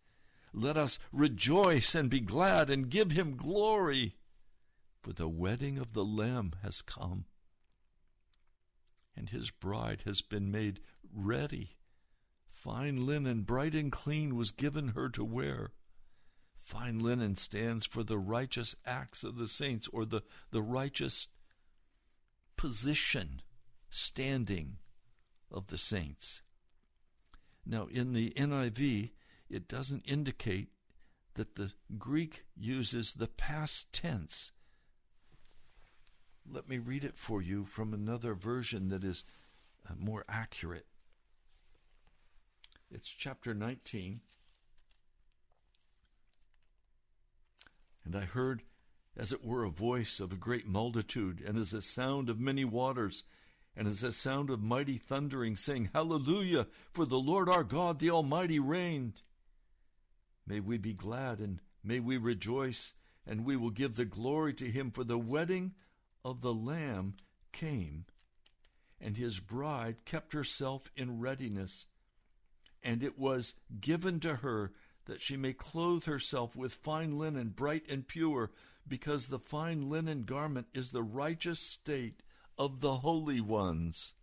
Let 0.52 0.76
us 0.76 0.98
rejoice 1.10 1.94
and 1.94 2.10
be 2.10 2.20
glad 2.20 2.68
and 2.68 2.90
give 2.90 3.12
him 3.12 3.36
glory, 3.36 4.16
for 5.00 5.14
the 5.14 5.28
wedding 5.28 5.78
of 5.78 5.94
the 5.94 6.04
Lamb 6.04 6.52
has 6.62 6.82
come, 6.82 7.24
and 9.16 9.30
his 9.30 9.50
bride 9.50 10.02
has 10.04 10.20
been 10.20 10.50
made 10.50 10.80
ready. 11.10 11.78
Fine 12.62 13.06
linen, 13.06 13.42
bright 13.42 13.74
and 13.74 13.90
clean, 13.90 14.36
was 14.36 14.52
given 14.52 14.90
her 14.90 15.08
to 15.08 15.24
wear. 15.24 15.72
Fine 16.60 17.00
linen 17.00 17.34
stands 17.34 17.86
for 17.86 18.04
the 18.04 18.20
righteous 18.20 18.76
acts 18.86 19.24
of 19.24 19.34
the 19.34 19.48
saints 19.48 19.88
or 19.92 20.04
the, 20.04 20.20
the 20.52 20.62
righteous 20.62 21.26
position, 22.56 23.42
standing 23.90 24.76
of 25.50 25.66
the 25.66 25.76
saints. 25.76 26.42
Now, 27.66 27.88
in 27.90 28.12
the 28.12 28.30
NIV, 28.36 29.10
it 29.50 29.66
doesn't 29.66 30.04
indicate 30.06 30.68
that 31.34 31.56
the 31.56 31.72
Greek 31.98 32.44
uses 32.56 33.14
the 33.14 33.26
past 33.26 33.92
tense. 33.92 34.52
Let 36.48 36.68
me 36.68 36.78
read 36.78 37.02
it 37.02 37.16
for 37.16 37.42
you 37.42 37.64
from 37.64 37.92
another 37.92 38.34
version 38.34 38.88
that 38.90 39.02
is 39.02 39.24
uh, 39.84 39.94
more 39.98 40.24
accurate. 40.28 40.86
It's 42.94 43.08
chapter 43.08 43.54
19 43.54 44.20
And 48.04 48.14
I 48.14 48.26
heard, 48.26 48.64
as 49.16 49.32
it 49.32 49.42
were, 49.42 49.64
a 49.64 49.70
voice 49.70 50.20
of 50.20 50.30
a 50.30 50.36
great 50.36 50.66
multitude, 50.66 51.40
and 51.40 51.56
as 51.56 51.72
a 51.72 51.80
sound 51.80 52.28
of 52.28 52.38
many 52.38 52.66
waters, 52.66 53.24
and 53.74 53.88
as 53.88 54.02
a 54.02 54.12
sound 54.12 54.50
of 54.50 54.62
mighty 54.62 54.98
thundering, 54.98 55.56
saying, 55.56 55.88
Hallelujah! 55.94 56.66
For 56.92 57.06
the 57.06 57.18
Lord 57.18 57.48
our 57.48 57.64
God, 57.64 57.98
the 57.98 58.10
Almighty, 58.10 58.58
reigned. 58.58 59.22
May 60.46 60.60
we 60.60 60.76
be 60.76 60.92
glad, 60.92 61.38
and 61.38 61.62
may 61.82 61.98
we 62.00 62.18
rejoice, 62.18 62.92
and 63.26 63.46
we 63.46 63.56
will 63.56 63.70
give 63.70 63.94
the 63.94 64.04
glory 64.04 64.52
to 64.54 64.70
him, 64.70 64.90
for 64.90 65.04
the 65.04 65.18
wedding 65.18 65.72
of 66.24 66.42
the 66.42 66.52
Lamb 66.52 67.14
came, 67.52 68.04
and 69.00 69.16
his 69.16 69.40
bride 69.40 70.04
kept 70.04 70.34
herself 70.34 70.90
in 70.94 71.20
readiness. 71.20 71.86
And 72.82 73.02
it 73.02 73.18
was 73.18 73.54
given 73.80 74.20
to 74.20 74.36
her 74.36 74.72
that 75.06 75.20
she 75.20 75.36
may 75.36 75.52
clothe 75.52 76.04
herself 76.04 76.56
with 76.56 76.74
fine 76.74 77.18
linen, 77.18 77.50
bright 77.50 77.84
and 77.88 78.06
pure, 78.06 78.50
because 78.86 79.28
the 79.28 79.38
fine 79.38 79.88
linen 79.88 80.22
garment 80.24 80.66
is 80.74 80.90
the 80.90 81.02
righteous 81.02 81.60
state 81.60 82.22
of 82.58 82.80
the 82.80 82.96
holy 82.98 83.40
ones. 83.40 84.14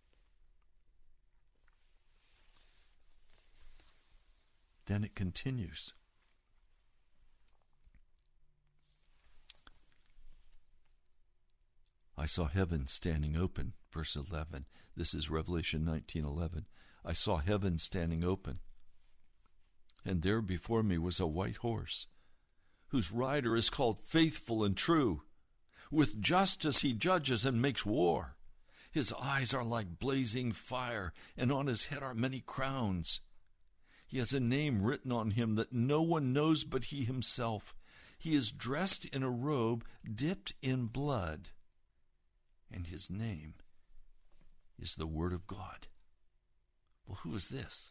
Then 4.86 5.04
it 5.04 5.14
continues. 5.14 5.92
I 12.18 12.26
saw 12.26 12.48
heaven 12.48 12.86
standing 12.86 13.36
open, 13.36 13.72
verse 13.90 14.14
11. 14.14 14.66
This 14.94 15.14
is 15.14 15.30
Revelation 15.30 15.84
19:11. 15.84 16.66
I 17.04 17.12
saw 17.12 17.38
heaven 17.38 17.78
standing 17.78 18.24
open, 18.24 18.60
and 20.04 20.22
there 20.22 20.42
before 20.42 20.82
me 20.82 20.98
was 20.98 21.20
a 21.20 21.26
white 21.26 21.58
horse, 21.58 22.06
whose 22.88 23.12
rider 23.12 23.56
is 23.56 23.70
called 23.70 23.98
Faithful 23.98 24.64
and 24.64 24.76
True. 24.76 25.22
With 25.90 26.20
justice 26.20 26.82
he 26.82 26.92
judges 26.92 27.44
and 27.44 27.60
makes 27.60 27.84
war. 27.84 28.36
His 28.92 29.12
eyes 29.20 29.54
are 29.54 29.64
like 29.64 29.98
blazing 29.98 30.52
fire, 30.52 31.12
and 31.36 31.50
on 31.50 31.66
his 31.66 31.86
head 31.86 32.02
are 32.02 32.14
many 32.14 32.40
crowns. 32.40 33.20
He 34.06 34.18
has 34.18 34.32
a 34.32 34.40
name 34.40 34.82
written 34.82 35.12
on 35.12 35.32
him 35.32 35.54
that 35.54 35.72
no 35.72 36.02
one 36.02 36.32
knows 36.32 36.64
but 36.64 36.84
he 36.84 37.04
himself. 37.04 37.74
He 38.18 38.34
is 38.34 38.52
dressed 38.52 39.06
in 39.06 39.22
a 39.22 39.30
robe 39.30 39.84
dipped 40.14 40.52
in 40.60 40.86
blood 40.86 41.50
and 42.72 42.86
his 42.86 43.10
name 43.10 43.54
is 44.78 44.94
the 44.94 45.06
Word 45.06 45.32
of 45.32 45.46
God. 45.46 45.88
Well, 47.10 47.18
who 47.24 47.34
is 47.34 47.48
this? 47.48 47.90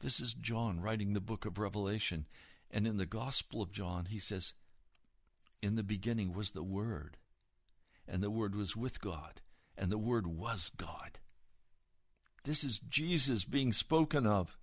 This 0.00 0.20
is 0.20 0.34
John 0.34 0.78
writing 0.78 1.14
the 1.14 1.22
book 1.22 1.46
of 1.46 1.56
Revelation. 1.56 2.26
And 2.70 2.86
in 2.86 2.98
the 2.98 3.06
Gospel 3.06 3.62
of 3.62 3.72
John, 3.72 4.08
he 4.10 4.18
says, 4.18 4.52
In 5.62 5.74
the 5.74 5.82
beginning 5.82 6.34
was 6.34 6.50
the 6.50 6.62
Word, 6.62 7.16
and 8.06 8.22
the 8.22 8.28
Word 8.28 8.54
was 8.54 8.76
with 8.76 9.00
God, 9.00 9.40
and 9.74 9.90
the 9.90 9.96
Word 9.96 10.26
was 10.26 10.70
God. 10.76 11.18
This 12.44 12.62
is 12.62 12.78
Jesus 12.78 13.46
being 13.46 13.72
spoken 13.72 14.26
of. 14.26 14.58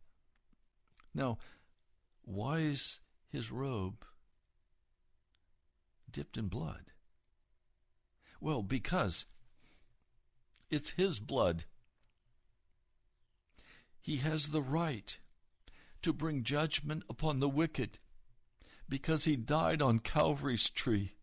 Now, 1.15 1.39
why 2.21 2.59
is 2.59 2.99
his 3.27 3.51
robe 3.51 4.05
dipped 6.11 6.37
in 6.37 6.47
blood? 6.47 6.91
Well, 8.39 8.61
because 8.61 9.25
it's 10.73 10.91
His 10.91 11.19
blood. 11.19 11.65
He 14.03 14.17
has 14.17 14.49
the 14.49 14.61
right 14.61 15.17
to 16.01 16.11
bring 16.11 16.43
judgment 16.43 17.03
upon 17.09 17.39
the 17.39 17.47
wicked 17.47 17.97
because 18.89 19.23
He 19.23 19.37
died 19.37 19.81
on 19.81 19.99
Calvary's 19.99 20.69
tree. 20.69 21.13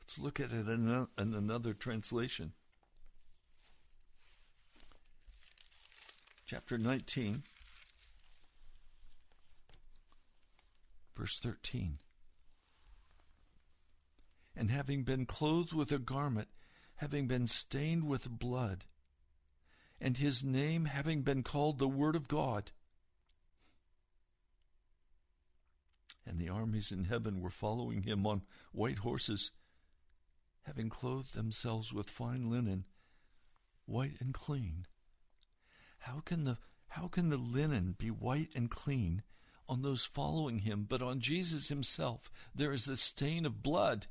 Let's 0.00 0.18
look 0.18 0.38
at 0.38 0.52
it 0.52 0.68
in 0.68 1.08
another 1.16 1.72
translation. 1.72 2.52
Chapter 6.44 6.76
19, 6.76 7.42
verse 11.16 11.40
13 11.40 11.98
and 14.56 14.70
having 14.70 15.02
been 15.02 15.26
clothed 15.26 15.72
with 15.72 15.90
a 15.90 15.98
garment, 15.98 16.48
having 16.96 17.26
been 17.26 17.46
stained 17.46 18.04
with 18.04 18.38
blood, 18.38 18.84
and 20.04 20.18
his 20.18 20.44
name 20.44 20.84
having 20.84 21.22
been 21.22 21.42
called 21.42 21.78
the 21.78 21.88
Word 21.88 22.14
of 22.14 22.28
God. 22.28 22.72
And 26.26 26.38
the 26.38 26.50
armies 26.50 26.92
in 26.92 27.04
heaven 27.04 27.40
were 27.40 27.48
following 27.48 28.02
him 28.02 28.26
on 28.26 28.42
white 28.72 28.98
horses, 28.98 29.50
having 30.64 30.90
clothed 30.90 31.34
themselves 31.34 31.94
with 31.94 32.10
fine 32.10 32.50
linen, 32.50 32.84
white 33.86 34.16
and 34.20 34.34
clean. 34.34 34.84
How 36.00 36.20
can 36.20 36.44
the 36.44 36.58
how 36.88 37.08
can 37.08 37.30
the 37.30 37.38
linen 37.38 37.96
be 37.98 38.10
white 38.10 38.50
and 38.54 38.70
clean 38.70 39.22
on 39.66 39.80
those 39.80 40.04
following 40.04 40.60
him, 40.60 40.84
but 40.86 41.00
on 41.00 41.20
Jesus 41.20 41.68
himself 41.68 42.30
there 42.54 42.74
is 42.74 42.84
the 42.84 42.98
stain 42.98 43.46
of 43.46 43.62
blood? 43.62 44.08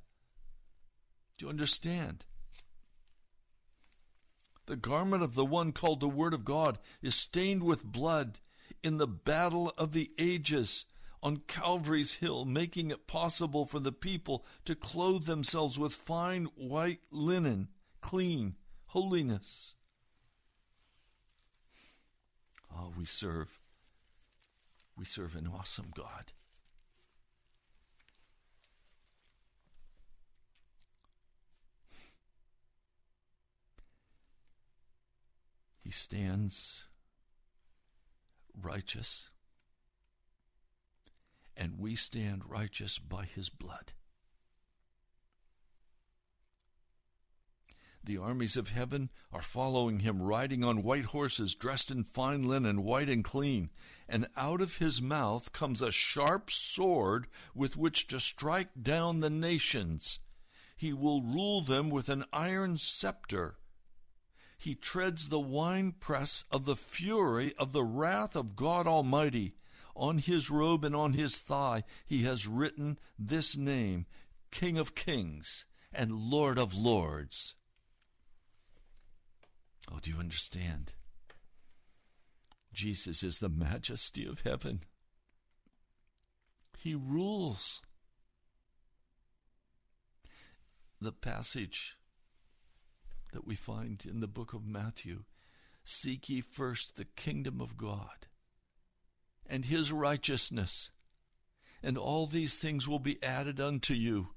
Do 1.38 1.46
you 1.46 1.50
understand? 1.52 2.26
The 4.66 4.76
garment 4.76 5.24
of 5.24 5.36
the 5.36 5.46
one 5.46 5.72
called 5.72 6.00
the 6.00 6.08
Word 6.08 6.34
of 6.34 6.46
God 6.46 6.80
is 7.02 7.16
stained 7.16 7.64
with 7.64 7.84
blood 7.84 8.40
in 8.82 8.98
the 8.98 9.08
battle 9.08 9.74
of 9.78 9.92
the 9.92 10.12
ages 10.18 10.86
on 11.22 11.42
Calvary's 11.48 12.16
hill, 12.16 12.46
making 12.46 12.92
it 12.92 13.08
possible 13.08 13.66
for 13.66 13.80
the 13.80 13.92
people 13.92 14.46
to 14.66 14.76
clothe 14.76 15.26
themselves 15.26 15.80
with 15.80 15.94
fine 15.94 16.46
white 16.56 17.00
linen, 17.12 17.70
clean, 18.02 18.56
holiness. 18.88 19.74
Oh, 22.76 22.92
we 22.98 23.06
serve. 23.06 23.60
We 24.98 25.06
serve 25.06 25.36
an 25.36 25.48
awesome 25.48 25.92
God. 25.96 26.34
Stands 35.94 36.86
righteous, 38.62 39.30
and 41.56 41.80
we 41.80 41.96
stand 41.96 42.44
righteous 42.50 43.00
by 43.00 43.26
his 43.26 43.50
blood. 43.50 43.94
The 48.06 48.18
armies 48.18 48.58
of 48.58 48.70
heaven 48.70 49.12
are 49.32 49.42
following 49.42 50.00
him, 50.00 50.22
riding 50.22 50.62
on 50.62 50.84
white 50.84 51.06
horses, 51.06 51.56
dressed 51.56 51.90
in 51.90 52.04
fine 52.04 52.44
linen, 52.44 52.84
white 52.84 53.08
and 53.08 53.24
clean. 53.24 53.70
And 54.10 54.28
out 54.36 54.60
of 54.60 54.78
his 54.78 55.02
mouth 55.02 55.54
comes 55.54 55.82
a 55.82 55.90
sharp 55.90 56.52
sword 56.52 57.28
with 57.56 57.78
which 57.78 58.08
to 58.08 58.20
strike 58.20 58.72
down 58.82 59.22
the 59.22 59.30
nations. 59.30 60.20
He 60.76 60.92
will 60.92 61.22
rule 61.22 61.62
them 61.62 61.90
with 61.90 62.10
an 62.10 62.26
iron 62.34 62.76
scepter 62.76 63.58
he 64.64 64.76
treads 64.76 65.28
the 65.28 65.42
winepress 65.42 66.46
of 66.50 66.64
the 66.64 66.78
fury 66.78 67.54
of 67.60 67.74
the 67.74 67.84
wrath 67.84 68.34
of 68.34 68.56
God 68.56 68.88
Almighty. 68.88 69.56
On 69.94 70.20
his 70.20 70.50
robe 70.50 70.86
and 70.86 70.96
on 70.96 71.12
his 71.14 71.38
thigh 71.38 71.84
he 72.06 72.24
has 72.24 72.48
written 72.48 72.98
this 73.20 73.58
name 73.58 74.06
King 74.52 74.78
of 74.78 74.96
Kings 74.96 75.66
and 75.92 76.14
Lord 76.14 76.58
of 76.58 76.74
Lords. 76.74 77.56
Oh, 79.92 80.00
do 80.02 80.10
you 80.10 80.18
understand? 80.18 80.94
Jesus 82.72 83.22
is 83.22 83.40
the 83.40 83.50
majesty 83.50 84.26
of 84.26 84.42
heaven. 84.42 84.84
He 86.78 86.96
rules. 86.96 87.82
The 91.02 91.12
passage 91.12 91.98
that 93.34 93.46
we 93.46 93.56
find 93.56 94.06
in 94.10 94.22
the 94.22 94.28
book 94.28 94.54
of 94.54 94.66
Matthew. 94.66 95.24
Seek 95.84 96.30
ye 96.30 96.40
first 96.40 96.96
the 96.96 97.06
kingdom 97.06 97.60
of 97.60 97.78
God 97.78 98.28
and 99.46 99.66
his 99.66 99.92
righteousness, 99.92 100.90
and 101.82 101.98
all 101.98 102.26
these 102.26 102.56
things 102.56 102.88
will 102.88 103.00
be 103.00 103.22
added 103.22 103.60
unto 103.60 103.94
you, 103.94 104.30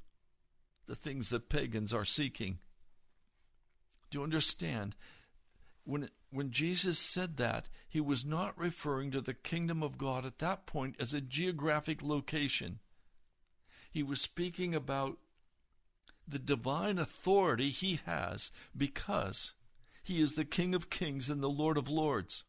the 0.86 0.96
things 0.96 1.28
that 1.28 1.48
pagans 1.48 1.94
are 1.94 2.04
seeking. 2.04 2.58
Do 4.10 4.18
you 4.18 4.24
understand? 4.24 4.96
When, 5.84 6.10
when 6.30 6.50
Jesus 6.50 6.98
said 6.98 7.36
that, 7.36 7.68
he 7.88 8.00
was 8.00 8.24
not 8.24 8.58
referring 8.58 9.12
to 9.12 9.20
the 9.20 9.34
kingdom 9.34 9.82
of 9.82 9.98
God 9.98 10.26
at 10.26 10.38
that 10.40 10.66
point 10.66 10.96
as 10.98 11.14
a 11.14 11.20
geographic 11.20 12.02
location. 12.02 12.80
He 13.90 14.02
was 14.02 14.20
speaking 14.20 14.74
about 14.74 15.18
the 16.26 16.38
divine 16.38 16.98
authority 16.98 17.70
he 17.70 18.00
has 18.04 18.50
because 18.76 19.52
he 20.02 20.20
is 20.20 20.34
the 20.34 20.44
King 20.44 20.74
of 20.74 20.90
Kings 20.90 21.30
and 21.30 21.42
the 21.42 21.48
Lord 21.48 21.76
of 21.76 21.88
Lords. 21.88 22.44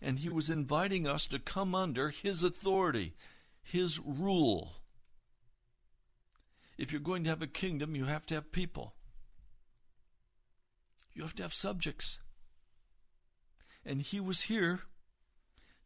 And 0.00 0.18
he 0.18 0.28
was 0.28 0.50
inviting 0.50 1.06
us 1.06 1.26
to 1.26 1.38
come 1.38 1.74
under 1.74 2.10
his 2.10 2.42
authority, 2.42 3.14
his 3.62 3.98
rule. 3.98 4.74
If 6.76 6.92
you're 6.92 7.00
going 7.00 7.24
to 7.24 7.30
have 7.30 7.42
a 7.42 7.46
kingdom, 7.46 7.96
you 7.96 8.04
have 8.04 8.26
to 8.26 8.34
have 8.34 8.52
people. 8.52 8.94
You 11.14 11.22
have 11.22 11.34
to 11.36 11.42
have 11.42 11.54
subjects. 11.54 12.18
And 13.84 14.02
he 14.02 14.20
was 14.20 14.42
here 14.42 14.80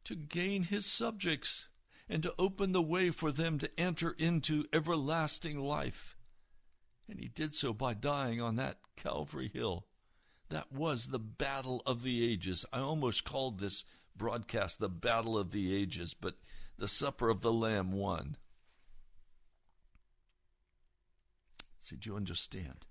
to 0.05 0.17
gain 0.17 0.65
his 0.65 0.87
subjects 0.87 1.69
and 2.11 2.25
to 2.25 2.35
open 2.39 2.73
the 2.73 2.83
way 2.83 3.11
for 3.11 3.31
them 3.31 3.57
to 3.57 3.71
enter 3.79 4.11
into 4.19 4.65
everlasting 4.73 5.61
life. 5.61 6.17
And 7.09 7.21
he 7.21 7.29
did 7.29 7.55
so 7.55 7.73
by 7.73 7.95
dying 7.95 8.41
on 8.41 8.57
that 8.57 8.79
Calvary 8.97 9.49
hill, 9.55 9.87
That 10.51 10.73
was 10.73 11.07
the 11.07 11.21
battle 11.21 11.81
of 11.87 12.03
the 12.03 12.29
ages. 12.29 12.67
I 12.73 12.81
almost 12.81 13.25
called 13.25 13.59
this 13.59 13.85
broadcast 14.17 14.81
the 14.81 14.89
battle 14.89 15.39
of 15.39 15.53
the 15.53 15.73
ages, 15.75 16.13
but 16.13 16.35
the 16.77 16.89
supper 16.89 17.29
of 17.31 17.41
the 17.41 17.53
Lamb 17.53 17.93
won. 17.93 18.37
See, 21.81 21.95
do 21.95 22.11
you 22.11 22.17
understand? 22.17 22.87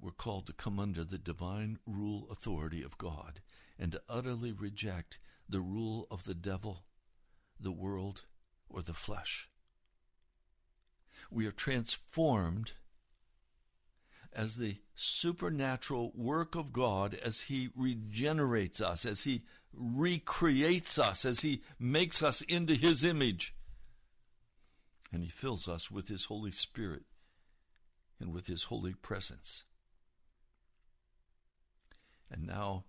We're 0.00 0.10
called 0.10 0.46
to 0.46 0.54
come 0.54 0.80
under 0.80 1.04
the 1.04 1.18
divine 1.18 1.78
rule 1.86 2.26
authority 2.30 2.82
of 2.82 2.96
God 2.96 3.40
and 3.78 3.92
to 3.92 4.02
utterly 4.08 4.52
reject 4.52 5.18
the 5.46 5.60
rule 5.60 6.06
of 6.10 6.24
the 6.24 6.34
devil, 6.34 6.84
the 7.60 7.72
world, 7.72 8.22
or 8.68 8.82
the 8.82 8.94
flesh. 8.94 9.48
We 11.30 11.46
are 11.46 11.52
transformed 11.52 12.72
as 14.32 14.56
the 14.56 14.76
supernatural 14.94 16.12
work 16.14 16.54
of 16.54 16.72
God 16.72 17.14
as 17.14 17.42
He 17.42 17.70
regenerates 17.76 18.80
us, 18.80 19.06
as 19.06 19.22
He 19.22 19.42
recreates 19.72 20.98
us, 20.98 21.24
as 21.24 21.40
He 21.40 21.62
makes 21.78 22.22
us 22.22 22.40
into 22.42 22.74
His 22.74 23.04
image. 23.04 23.54
And 25.12 25.22
He 25.22 25.30
fills 25.30 25.68
us 25.68 25.90
with 25.90 26.08
His 26.08 26.26
Holy 26.26 26.50
Spirit 26.50 27.04
and 28.20 28.32
with 28.32 28.46
His 28.46 28.64
holy 28.64 28.94
presence. 28.94 29.64
And 32.30 32.46
now, 32.46 32.84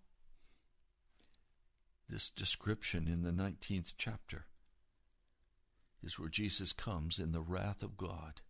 this 2.09 2.29
description 2.29 3.07
in 3.07 3.21
the 3.21 3.31
19th 3.31 3.93
chapter 3.97 4.45
is 6.05 6.19
where 6.19 6.29
Jesus 6.29 6.71
comes 6.71 7.19
in 7.19 7.31
the 7.31 7.41
wrath 7.41 7.81
of 7.81 7.97
God. 7.97 8.41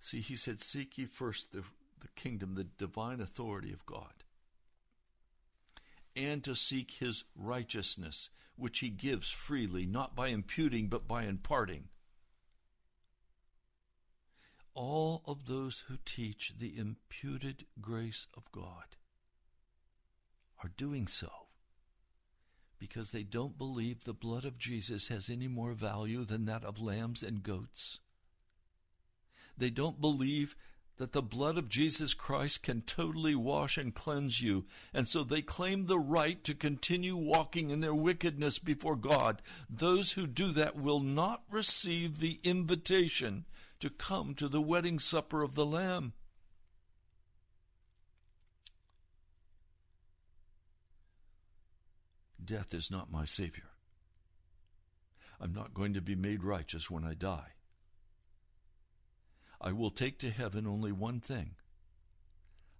See, 0.00 0.20
he 0.20 0.36
said, 0.36 0.60
Seek 0.60 0.98
ye 0.98 1.04
first 1.04 1.52
the, 1.52 1.62
the 2.00 2.08
kingdom, 2.16 2.54
the 2.54 2.64
divine 2.64 3.20
authority 3.20 3.72
of 3.72 3.86
God, 3.86 4.24
and 6.16 6.42
to 6.44 6.54
seek 6.54 6.92
his 6.92 7.24
righteousness, 7.36 8.30
which 8.56 8.80
he 8.80 8.88
gives 8.88 9.30
freely, 9.30 9.86
not 9.86 10.16
by 10.16 10.28
imputing, 10.28 10.88
but 10.88 11.06
by 11.06 11.24
imparting. 11.24 11.84
All 14.74 15.22
of 15.26 15.46
those 15.46 15.84
who 15.86 15.98
teach 16.04 16.54
the 16.58 16.76
imputed 16.76 17.66
grace 17.80 18.26
of 18.36 18.50
God 18.50 18.96
are 20.62 20.70
doing 20.76 21.06
so 21.06 21.43
because 22.78 23.10
they 23.10 23.22
don't 23.22 23.58
believe 23.58 24.04
the 24.04 24.12
blood 24.12 24.44
of 24.44 24.58
Jesus 24.58 25.08
has 25.08 25.30
any 25.30 25.48
more 25.48 25.72
value 25.72 26.24
than 26.24 26.44
that 26.46 26.64
of 26.64 26.80
lambs 26.80 27.22
and 27.22 27.42
goats. 27.42 27.98
They 29.56 29.70
don't 29.70 30.00
believe 30.00 30.56
that 30.96 31.12
the 31.12 31.22
blood 31.22 31.58
of 31.58 31.68
Jesus 31.68 32.14
Christ 32.14 32.62
can 32.62 32.82
totally 32.82 33.34
wash 33.34 33.76
and 33.76 33.94
cleanse 33.94 34.40
you, 34.40 34.64
and 34.92 35.08
so 35.08 35.24
they 35.24 35.42
claim 35.42 35.86
the 35.86 35.98
right 35.98 36.42
to 36.44 36.54
continue 36.54 37.16
walking 37.16 37.70
in 37.70 37.80
their 37.80 37.94
wickedness 37.94 38.58
before 38.58 38.96
God. 38.96 39.42
Those 39.68 40.12
who 40.12 40.26
do 40.26 40.52
that 40.52 40.76
will 40.76 41.00
not 41.00 41.42
receive 41.50 42.20
the 42.20 42.38
invitation 42.44 43.44
to 43.80 43.90
come 43.90 44.34
to 44.34 44.48
the 44.48 44.62
wedding 44.62 44.98
supper 44.98 45.42
of 45.42 45.54
the 45.56 45.66
Lamb. 45.66 46.12
Death 52.44 52.74
is 52.74 52.90
not 52.90 53.10
my 53.10 53.24
Savior. 53.24 53.70
I'm 55.40 55.52
not 55.52 55.74
going 55.74 55.94
to 55.94 56.00
be 56.00 56.14
made 56.14 56.44
righteous 56.44 56.90
when 56.90 57.04
I 57.04 57.14
die. 57.14 57.52
I 59.60 59.72
will 59.72 59.90
take 59.90 60.18
to 60.18 60.30
heaven 60.30 60.66
only 60.66 60.92
one 60.92 61.20
thing 61.20 61.54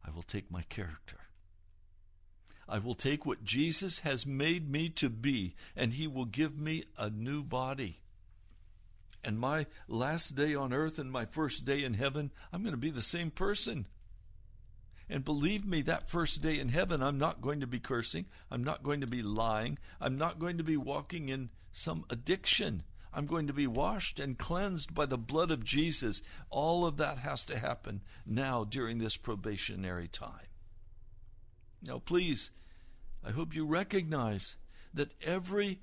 I 0.07 0.11
will 0.11 0.23
take 0.23 0.51
my 0.51 0.63
character. 0.63 1.17
I 2.69 2.79
will 2.79 2.95
take 2.95 3.27
what 3.27 3.45
Jesus 3.45 4.01
has 4.01 4.27
made 4.27 4.71
me 4.71 4.89
to 4.91 5.09
be, 5.09 5.55
and 5.77 5.95
He 5.95 6.07
will 6.07 6.25
give 6.25 6.59
me 6.59 6.85
a 6.97 7.11
new 7.11 7.43
body. 7.43 8.01
And 9.23 9.39
my 9.39 9.67
last 9.89 10.37
day 10.37 10.55
on 10.55 10.73
earth 10.73 10.99
and 10.99 11.11
my 11.11 11.25
first 11.25 11.65
day 11.65 11.85
in 11.85 11.95
heaven, 11.95 12.31
I'm 12.53 12.63
going 12.63 12.75
to 12.75 12.79
be 12.79 12.91
the 12.91 13.03
same 13.03 13.31
person. 13.31 13.87
And 15.15 15.25
believe 15.25 15.65
me, 15.65 15.81
that 15.83 16.09
first 16.09 16.43
day 16.43 16.59
in 16.59 16.71
heaven, 16.71 17.01
I'm 17.01 17.19
not 17.19 17.41
going 17.41 17.61
to 17.61 17.69
be 17.69 17.79
cursing. 17.79 18.27
I'm 18.51 18.65
not 18.65 18.83
going 18.83 19.01
to 19.01 19.07
be 19.07 19.23
lying. 19.23 19.79
I'm 20.01 20.19
not 20.19 20.41
going 20.41 20.59
to 20.59 20.65
be 20.65 20.77
walking 20.77 21.29
in 21.29 21.51
some 21.71 22.05
addiction. 22.11 22.83
I'm 23.13 23.27
going 23.27 23.47
to 23.47 23.53
be 23.53 23.69
washed 23.69 24.19
and 24.19 24.37
cleansed 24.37 24.93
by 24.93 25.07
the 25.07 25.17
blood 25.17 25.53
of 25.53 25.65
Jesus. 25.65 26.23
All 26.51 26.85
of 26.85 26.97
that 26.97 27.19
has 27.19 27.45
to 27.45 27.57
happen 27.57 28.01
now 28.27 28.65
during 28.65 28.99
this 28.99 29.17
probationary 29.17 30.09
time. 30.09 30.49
Now, 31.87 32.01
please, 32.01 32.51
I 33.25 33.31
hope 33.31 33.55
you 33.55 33.67
recognize 33.67 34.57
that 34.93 35.15
every 35.23 35.79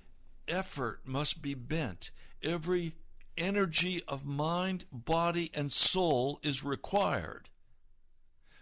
effort 0.49 1.03
must 1.05 1.41
be 1.41 1.53
bent, 1.53 2.11
every 2.43 2.95
energy 3.37 4.03
of 4.09 4.25
mind, 4.25 4.83
body, 4.91 5.51
and 5.53 5.71
soul 5.71 6.41
is 6.43 6.65
required 6.65 7.47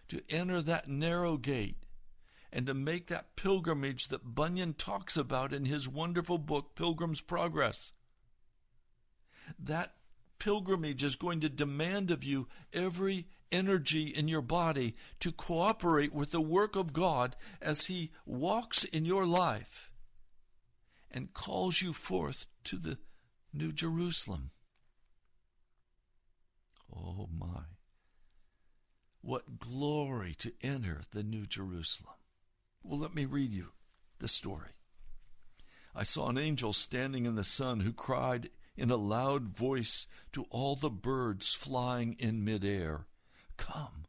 to 0.10 0.22
enter 0.30 0.62
that 0.62 0.88
narrow 0.88 1.38
gate 1.38 1.86
and 2.52 2.66
to 2.68 2.74
make 2.74 3.08
that 3.08 3.36
pilgrimage 3.36 4.08
that 4.08 4.36
Bunyan 4.36 4.74
talks 4.74 5.16
about 5.16 5.54
in 5.54 5.66
his 5.66 5.88
wonderful 5.88 6.38
book, 6.38 6.76
Pilgrim's 6.76 7.22
Progress. 7.22 7.92
That 9.58 9.94
pilgrimage 10.40 11.04
is 11.04 11.16
going 11.16 11.42
to 11.42 11.50
demand 11.50 12.12
of 12.12 12.24
you 12.24 12.48
every 12.74 13.28
energy 13.52 14.08
in 14.08 14.28
your 14.28 14.42
body 14.42 14.96
to 15.20 15.32
cooperate 15.32 16.14
with 16.14 16.32
the 16.32 16.42
work 16.42 16.76
of 16.76 16.94
God 16.94 17.36
as 17.62 17.86
He 17.86 18.12
walks 18.26 18.84
in 18.84 19.06
your 19.06 19.26
life 19.26 19.92
and 21.12 21.34
calls 21.34 21.82
you 21.82 21.94
forth 21.94 22.46
to 22.66 22.78
the 22.78 22.98
New 23.54 23.72
Jerusalem. 23.72 24.52
Oh 26.96 27.30
my. 27.38 27.79
What 29.22 29.60
glory 29.60 30.36
to 30.40 30.54
enter 30.62 31.02
the 31.12 31.24
New 31.24 31.46
Jerusalem. 31.46 32.16
Well, 32.84 33.00
let 33.00 33.14
me 33.14 33.26
read 33.26 33.52
you 33.52 33.70
the 34.20 34.28
story. 34.28 34.72
I 35.94 36.04
saw 36.04 36.30
an 36.30 36.38
angel 36.38 36.72
standing 36.74 37.26
in 37.26 37.36
the 37.36 37.44
sun 37.44 37.82
who 37.82 37.92
cried 37.92 38.50
in 38.78 38.92
a 38.92 38.96
loud 38.96 39.50
voice 39.50 40.08
to 40.32 40.46
all 40.50 40.76
the 40.76 40.90
birds 40.90 41.54
flying 41.54 42.16
in 42.20 42.44
midair 42.44 43.08
Come, 43.58 44.06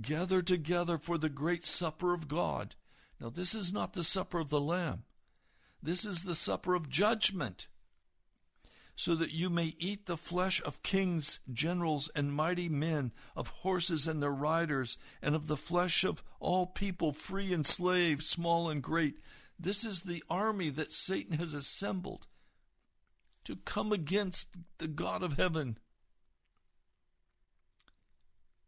gather 0.00 0.40
together 0.40 0.96
for 0.96 1.18
the 1.18 1.28
great 1.28 1.64
supper 1.64 2.14
of 2.14 2.28
God. 2.28 2.76
Now, 3.20 3.28
this 3.28 3.54
is 3.54 3.74
not 3.74 3.92
the 3.92 4.04
supper 4.04 4.38
of 4.38 4.48
the 4.48 4.60
Lamb, 4.60 5.04
this 5.82 6.04
is 6.06 6.22
the 6.22 6.34
supper 6.34 6.74
of 6.74 6.88
judgment 6.88 7.68
so 9.00 9.14
that 9.14 9.32
you 9.32 9.48
may 9.48 9.74
eat 9.78 10.04
the 10.04 10.16
flesh 10.18 10.60
of 10.62 10.82
kings, 10.82 11.40
generals, 11.50 12.10
and 12.14 12.34
mighty 12.34 12.68
men, 12.68 13.12
of 13.34 13.48
horses 13.48 14.06
and 14.06 14.22
their 14.22 14.30
riders, 14.30 14.98
and 15.22 15.34
of 15.34 15.46
the 15.46 15.56
flesh 15.56 16.04
of 16.04 16.22
all 16.38 16.66
people, 16.66 17.10
free 17.10 17.50
and 17.50 17.64
slave, 17.64 18.22
small 18.22 18.68
and 18.68 18.82
great. 18.82 19.14
This 19.58 19.86
is 19.86 20.02
the 20.02 20.22
army 20.28 20.68
that 20.68 20.92
Satan 20.92 21.38
has 21.38 21.54
assembled 21.54 22.26
to 23.44 23.56
come 23.56 23.90
against 23.90 24.48
the 24.76 24.86
God 24.86 25.22
of 25.22 25.38
heaven. 25.38 25.78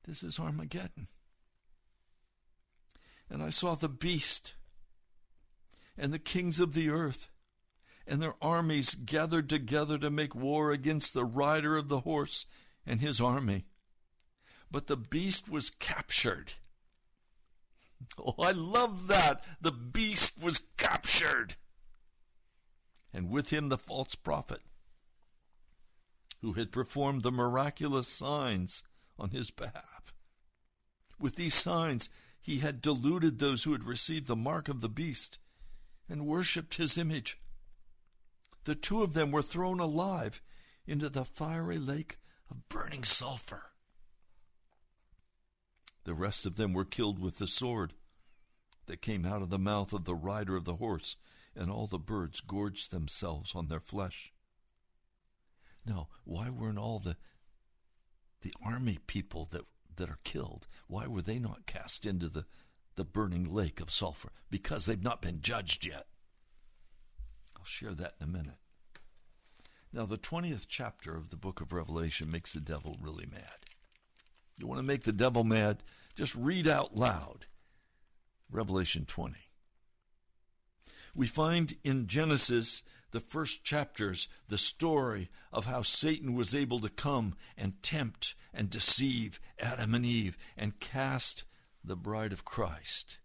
This 0.06 0.22
is 0.22 0.38
Armageddon. 0.38 1.08
And 3.28 3.42
I 3.42 3.50
saw 3.50 3.74
the 3.74 3.90
beast 3.90 4.54
and 5.98 6.10
the 6.10 6.18
kings 6.18 6.58
of 6.58 6.72
the 6.72 6.88
earth 6.88 7.28
and 8.06 8.20
their 8.20 8.34
armies 8.42 8.94
gathered 8.94 9.48
together 9.48 9.98
to 9.98 10.10
make 10.10 10.34
war 10.34 10.70
against 10.70 11.14
the 11.14 11.24
rider 11.24 11.76
of 11.76 11.88
the 11.88 12.00
horse 12.00 12.46
and 12.86 13.00
his 13.00 13.20
army. 13.20 13.64
But 14.70 14.86
the 14.86 14.96
beast 14.96 15.48
was 15.48 15.70
captured. 15.70 16.54
Oh, 18.18 18.34
I 18.42 18.50
love 18.50 19.06
that. 19.06 19.44
The 19.60 19.70
beast 19.70 20.42
was 20.42 20.62
captured. 20.76 21.54
And 23.14 23.30
with 23.30 23.50
him 23.50 23.68
the 23.68 23.78
false 23.78 24.16
prophet, 24.16 24.60
who 26.40 26.54
had 26.54 26.72
performed 26.72 27.22
the 27.22 27.30
miraculous 27.30 28.08
signs 28.08 28.82
on 29.20 29.30
his 29.30 29.52
behalf. 29.52 30.12
With 31.20 31.36
these 31.36 31.54
signs, 31.54 32.10
he 32.40 32.58
had 32.58 32.82
deluded 32.82 33.38
those 33.38 33.62
who 33.62 33.72
had 33.72 33.84
received 33.84 34.26
the 34.26 34.34
mark 34.34 34.68
of 34.68 34.80
the 34.80 34.88
beast 34.88 35.38
and 36.08 36.26
worshipped 36.26 36.74
his 36.74 36.98
image 36.98 37.38
the 38.64 38.74
two 38.74 39.02
of 39.02 39.14
them 39.14 39.30
were 39.30 39.42
thrown 39.42 39.80
alive 39.80 40.42
into 40.86 41.08
the 41.08 41.24
fiery 41.24 41.78
lake 41.78 42.18
of 42.50 42.68
burning 42.68 43.04
sulfur. 43.04 43.62
The 46.04 46.14
rest 46.14 46.46
of 46.46 46.56
them 46.56 46.72
were 46.72 46.84
killed 46.84 47.18
with 47.18 47.38
the 47.38 47.46
sword 47.46 47.94
that 48.86 49.02
came 49.02 49.24
out 49.24 49.42
of 49.42 49.50
the 49.50 49.58
mouth 49.58 49.92
of 49.92 50.04
the 50.04 50.14
rider 50.14 50.56
of 50.56 50.64
the 50.64 50.76
horse, 50.76 51.16
and 51.54 51.70
all 51.70 51.86
the 51.86 51.98
birds 51.98 52.40
gorged 52.40 52.90
themselves 52.90 53.54
on 53.54 53.68
their 53.68 53.80
flesh. 53.80 54.32
Now, 55.86 56.08
why 56.24 56.50
weren't 56.50 56.78
all 56.78 56.98
the 56.98 57.16
the 58.40 58.54
army 58.64 58.98
people 59.06 59.46
that 59.52 59.64
that 59.96 60.10
are 60.10 60.18
killed, 60.24 60.66
why 60.88 61.06
were 61.06 61.22
they 61.22 61.38
not 61.38 61.66
cast 61.66 62.06
into 62.06 62.28
the, 62.28 62.44
the 62.96 63.04
burning 63.04 63.52
lake 63.52 63.80
of 63.80 63.90
sulfur? 63.90 64.32
Because 64.50 64.86
they've 64.86 65.02
not 65.02 65.22
been 65.22 65.40
judged 65.40 65.86
yet. 65.86 66.06
I'll 67.62 67.66
share 67.66 67.94
that 67.94 68.14
in 68.20 68.24
a 68.24 68.28
minute. 68.28 68.58
Now, 69.92 70.04
the 70.04 70.18
20th 70.18 70.64
chapter 70.66 71.14
of 71.14 71.30
the 71.30 71.36
book 71.36 71.60
of 71.60 71.72
Revelation 71.72 72.28
makes 72.28 72.52
the 72.52 72.60
devil 72.60 72.98
really 73.00 73.26
mad. 73.30 73.54
You 74.58 74.66
want 74.66 74.80
to 74.80 74.82
make 74.82 75.04
the 75.04 75.12
devil 75.12 75.44
mad? 75.44 75.84
Just 76.16 76.34
read 76.34 76.66
out 76.66 76.96
loud 76.96 77.46
Revelation 78.50 79.04
20. 79.04 79.36
We 81.14 81.28
find 81.28 81.76
in 81.84 82.08
Genesis, 82.08 82.82
the 83.12 83.20
first 83.20 83.62
chapters, 83.62 84.26
the 84.48 84.58
story 84.58 85.30
of 85.52 85.66
how 85.66 85.82
Satan 85.82 86.34
was 86.34 86.56
able 86.56 86.80
to 86.80 86.88
come 86.88 87.36
and 87.56 87.80
tempt 87.80 88.34
and 88.52 88.70
deceive 88.70 89.40
Adam 89.60 89.94
and 89.94 90.04
Eve 90.04 90.36
and 90.56 90.80
cast 90.80 91.44
the 91.84 91.96
bride 91.96 92.32
of 92.32 92.44
Christ 92.44 93.18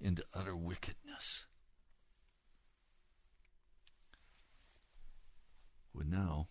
into 0.00 0.24
utter 0.34 0.56
wickedness. 0.56 1.46
Well, 5.94 6.06
now, 6.08 6.48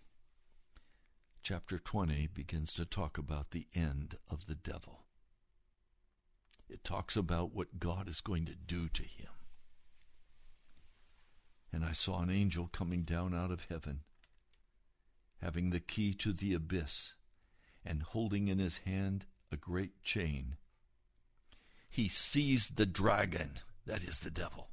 chapter 1.41 1.77
20 1.77 2.27
begins 2.27 2.71
to 2.73 2.85
talk 2.85 3.17
about 3.17 3.51
the 3.51 3.67
end 3.75 4.15
of 4.31 4.45
the 4.47 4.55
devil. 4.55 5.03
It 6.69 6.85
talks 6.85 7.17
about 7.17 7.53
what 7.53 7.77
God 7.77 8.07
is 8.07 8.21
going 8.21 8.45
to 8.45 8.55
do 8.55 8.87
to 8.87 9.03
him. 9.03 9.27
And 11.73 11.83
I 11.83 11.91
saw 11.91 12.21
an 12.21 12.29
angel 12.29 12.69
coming 12.71 13.03
down 13.03 13.35
out 13.35 13.51
of 13.51 13.65
heaven, 13.69 14.01
having 15.41 15.71
the 15.71 15.81
key 15.81 16.13
to 16.13 16.31
the 16.31 16.53
abyss, 16.53 17.13
and 17.83 18.01
holding 18.01 18.47
in 18.47 18.59
his 18.59 18.77
hand 18.79 19.25
a 19.51 19.57
great 19.57 20.01
chain. 20.03 20.55
He 21.89 22.07
seized 22.07 22.77
the 22.77 22.85
dragon, 22.85 23.59
that 23.85 24.03
is 24.03 24.21
the 24.21 24.31
devil, 24.31 24.69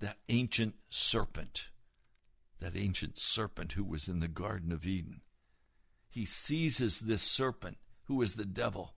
that 0.00 0.16
ancient 0.30 0.76
serpent, 0.88 1.68
that 2.60 2.76
ancient 2.76 3.18
serpent 3.18 3.72
who 3.72 3.84
was 3.84 4.08
in 4.08 4.20
the 4.20 4.28
Garden 4.28 4.72
of 4.72 4.86
Eden. 4.86 5.22
He 6.08 6.24
seizes 6.24 7.00
this 7.00 7.22
serpent, 7.22 7.78
who 8.04 8.22
is 8.22 8.34
the 8.34 8.44
devil 8.44 8.94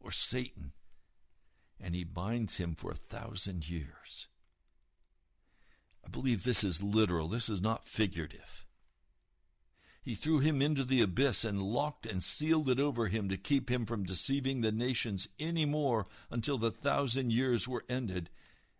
or 0.00 0.10
Satan, 0.10 0.72
and 1.80 1.94
he 1.94 2.04
binds 2.04 2.58
him 2.58 2.74
for 2.74 2.90
a 2.90 2.96
thousand 2.96 3.68
years. 3.68 4.28
I 6.04 6.08
believe 6.08 6.44
this 6.44 6.64
is 6.64 6.82
literal, 6.82 7.28
this 7.28 7.48
is 7.48 7.60
not 7.60 7.88
figurative. 7.88 8.66
He 10.02 10.14
threw 10.14 10.40
him 10.40 10.60
into 10.60 10.84
the 10.84 11.00
abyss 11.00 11.44
and 11.46 11.62
locked 11.62 12.04
and 12.04 12.22
sealed 12.22 12.68
it 12.68 12.78
over 12.78 13.08
him 13.08 13.30
to 13.30 13.38
keep 13.38 13.70
him 13.70 13.86
from 13.86 14.04
deceiving 14.04 14.60
the 14.60 14.72
nations 14.72 15.28
any 15.38 15.64
more 15.64 16.06
until 16.30 16.58
the 16.58 16.70
thousand 16.70 17.32
years 17.32 17.66
were 17.66 17.86
ended. 17.88 18.28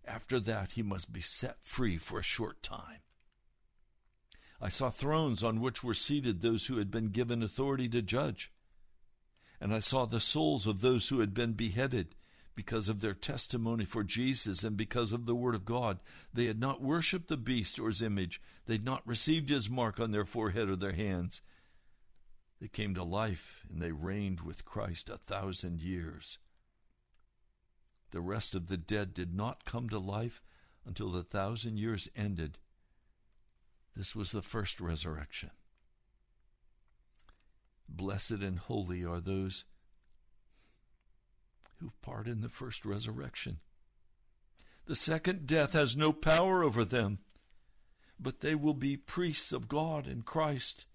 After 0.04 0.38
that, 0.40 0.72
he 0.72 0.82
must 0.82 1.14
be 1.14 1.22
set 1.22 1.56
free 1.62 1.96
for 1.96 2.18
a 2.18 2.22
short 2.22 2.62
time. 2.62 3.00
I 4.60 4.68
saw 4.68 4.90
thrones 4.90 5.42
on 5.42 5.60
which 5.60 5.82
were 5.82 5.94
seated 5.94 6.40
those 6.40 6.66
who 6.66 6.78
had 6.78 6.90
been 6.90 7.08
given 7.08 7.42
authority 7.42 7.88
to 7.90 8.02
judge. 8.02 8.52
And 9.60 9.74
I 9.74 9.78
saw 9.78 10.04
the 10.04 10.20
souls 10.20 10.66
of 10.66 10.80
those 10.80 11.08
who 11.08 11.20
had 11.20 11.34
been 11.34 11.52
beheaded 11.52 12.14
because 12.54 12.88
of 12.88 13.00
their 13.00 13.14
testimony 13.14 13.84
for 13.84 14.04
Jesus 14.04 14.62
and 14.62 14.76
because 14.76 15.12
of 15.12 15.26
the 15.26 15.34
Word 15.34 15.54
of 15.54 15.64
God. 15.64 15.98
They 16.32 16.46
had 16.46 16.60
not 16.60 16.82
worshipped 16.82 17.28
the 17.28 17.36
beast 17.36 17.78
or 17.78 17.88
his 17.88 18.02
image, 18.02 18.40
they 18.66 18.74
had 18.74 18.84
not 18.84 19.06
received 19.06 19.50
his 19.50 19.68
mark 19.68 19.98
on 19.98 20.12
their 20.12 20.24
forehead 20.24 20.68
or 20.68 20.76
their 20.76 20.92
hands. 20.92 21.42
They 22.60 22.68
came 22.68 22.94
to 22.94 23.02
life 23.02 23.66
and 23.68 23.82
they 23.82 23.92
reigned 23.92 24.40
with 24.40 24.64
Christ 24.64 25.10
a 25.10 25.18
thousand 25.18 25.82
years. 25.82 26.38
The 28.12 28.20
rest 28.20 28.54
of 28.54 28.68
the 28.68 28.76
dead 28.76 29.12
did 29.12 29.34
not 29.34 29.64
come 29.64 29.88
to 29.88 29.98
life 29.98 30.40
until 30.86 31.10
the 31.10 31.24
thousand 31.24 31.78
years 31.78 32.08
ended. 32.14 32.58
This 33.96 34.16
was 34.16 34.32
the 34.32 34.42
first 34.42 34.80
resurrection. 34.80 35.50
Blessed 37.88 38.42
and 38.42 38.58
holy 38.58 39.04
are 39.04 39.20
those 39.20 39.64
who've 41.78 42.00
part 42.02 42.26
in 42.26 42.40
the 42.40 42.48
first 42.48 42.84
resurrection. 42.84 43.58
The 44.86 44.96
second 44.96 45.46
death 45.46 45.72
has 45.72 45.96
no 45.96 46.12
power 46.12 46.62
over 46.62 46.84
them, 46.84 47.18
but 48.18 48.40
they 48.40 48.54
will 48.54 48.74
be 48.74 48.96
priests 48.96 49.52
of 49.52 49.68
God 49.68 50.06
and 50.06 50.24
Christ 50.24 50.86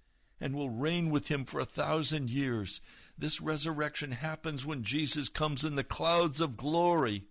and 0.41 0.53
will 0.53 0.69
reign 0.69 1.09
with 1.09 1.29
him 1.29 1.45
for 1.45 1.59
a 1.59 1.65
thousand 1.65 2.29
years. 2.29 2.81
This 3.17 3.41
resurrection 3.41 4.11
happens 4.11 4.65
when 4.65 4.83
Jesus 4.83 5.27
comes 5.27 5.65
in 5.65 5.75
the 5.75 5.83
clouds 5.83 6.39
of 6.39 6.57
glory. 6.57 7.25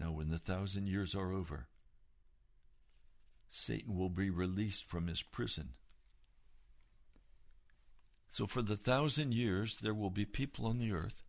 Now, 0.00 0.10
when 0.10 0.30
the 0.30 0.38
thousand 0.38 0.88
years 0.88 1.14
are 1.14 1.32
over, 1.32 1.68
Satan 3.50 3.96
will 3.96 4.10
be 4.10 4.30
released 4.30 4.84
from 4.84 5.06
his 5.06 5.22
prison 5.22 5.74
so, 8.32 8.46
for 8.46 8.62
the 8.62 8.76
thousand 8.76 9.34
years, 9.34 9.80
there 9.80 9.92
will 9.92 10.08
be 10.08 10.24
people 10.24 10.66
on 10.66 10.78
the 10.78 10.92
earth. 10.92 11.24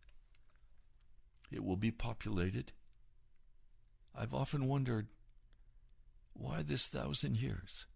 It 1.50 1.64
will 1.64 1.76
be 1.76 1.90
populated. 1.90 2.70
I've 4.14 4.32
often 4.32 4.68
wondered 4.68 5.08
why 6.32 6.62
this 6.62 6.86
thousand 6.86 7.38
years? 7.38 7.86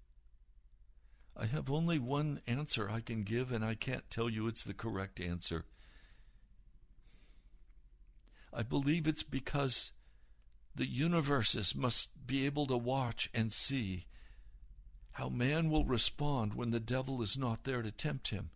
I 1.36 1.46
have 1.46 1.70
only 1.70 2.00
one 2.00 2.40
answer 2.48 2.90
I 2.90 2.98
can 2.98 3.22
give, 3.22 3.52
and 3.52 3.64
I 3.64 3.76
can't 3.76 4.10
tell 4.10 4.28
you 4.28 4.48
it's 4.48 4.64
the 4.64 4.74
correct 4.74 5.20
answer. 5.20 5.66
I 8.52 8.64
believe 8.64 9.06
it's 9.06 9.22
because 9.22 9.92
the 10.76 10.86
universes 10.86 11.74
must 11.74 12.26
be 12.26 12.46
able 12.46 12.66
to 12.66 12.76
watch 12.76 13.28
and 13.34 13.52
see 13.52 14.06
how 15.12 15.28
man 15.28 15.70
will 15.70 15.84
respond 15.84 16.54
when 16.54 16.70
the 16.70 16.80
devil 16.80 17.22
is 17.22 17.36
not 17.36 17.64
there 17.64 17.82
to 17.82 17.90
tempt 17.90 18.28
him 18.28 18.50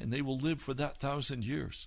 and 0.00 0.12
they 0.12 0.22
will 0.22 0.38
live 0.38 0.60
for 0.60 0.74
that 0.74 0.98
thousand 0.98 1.44
years. 1.44 1.86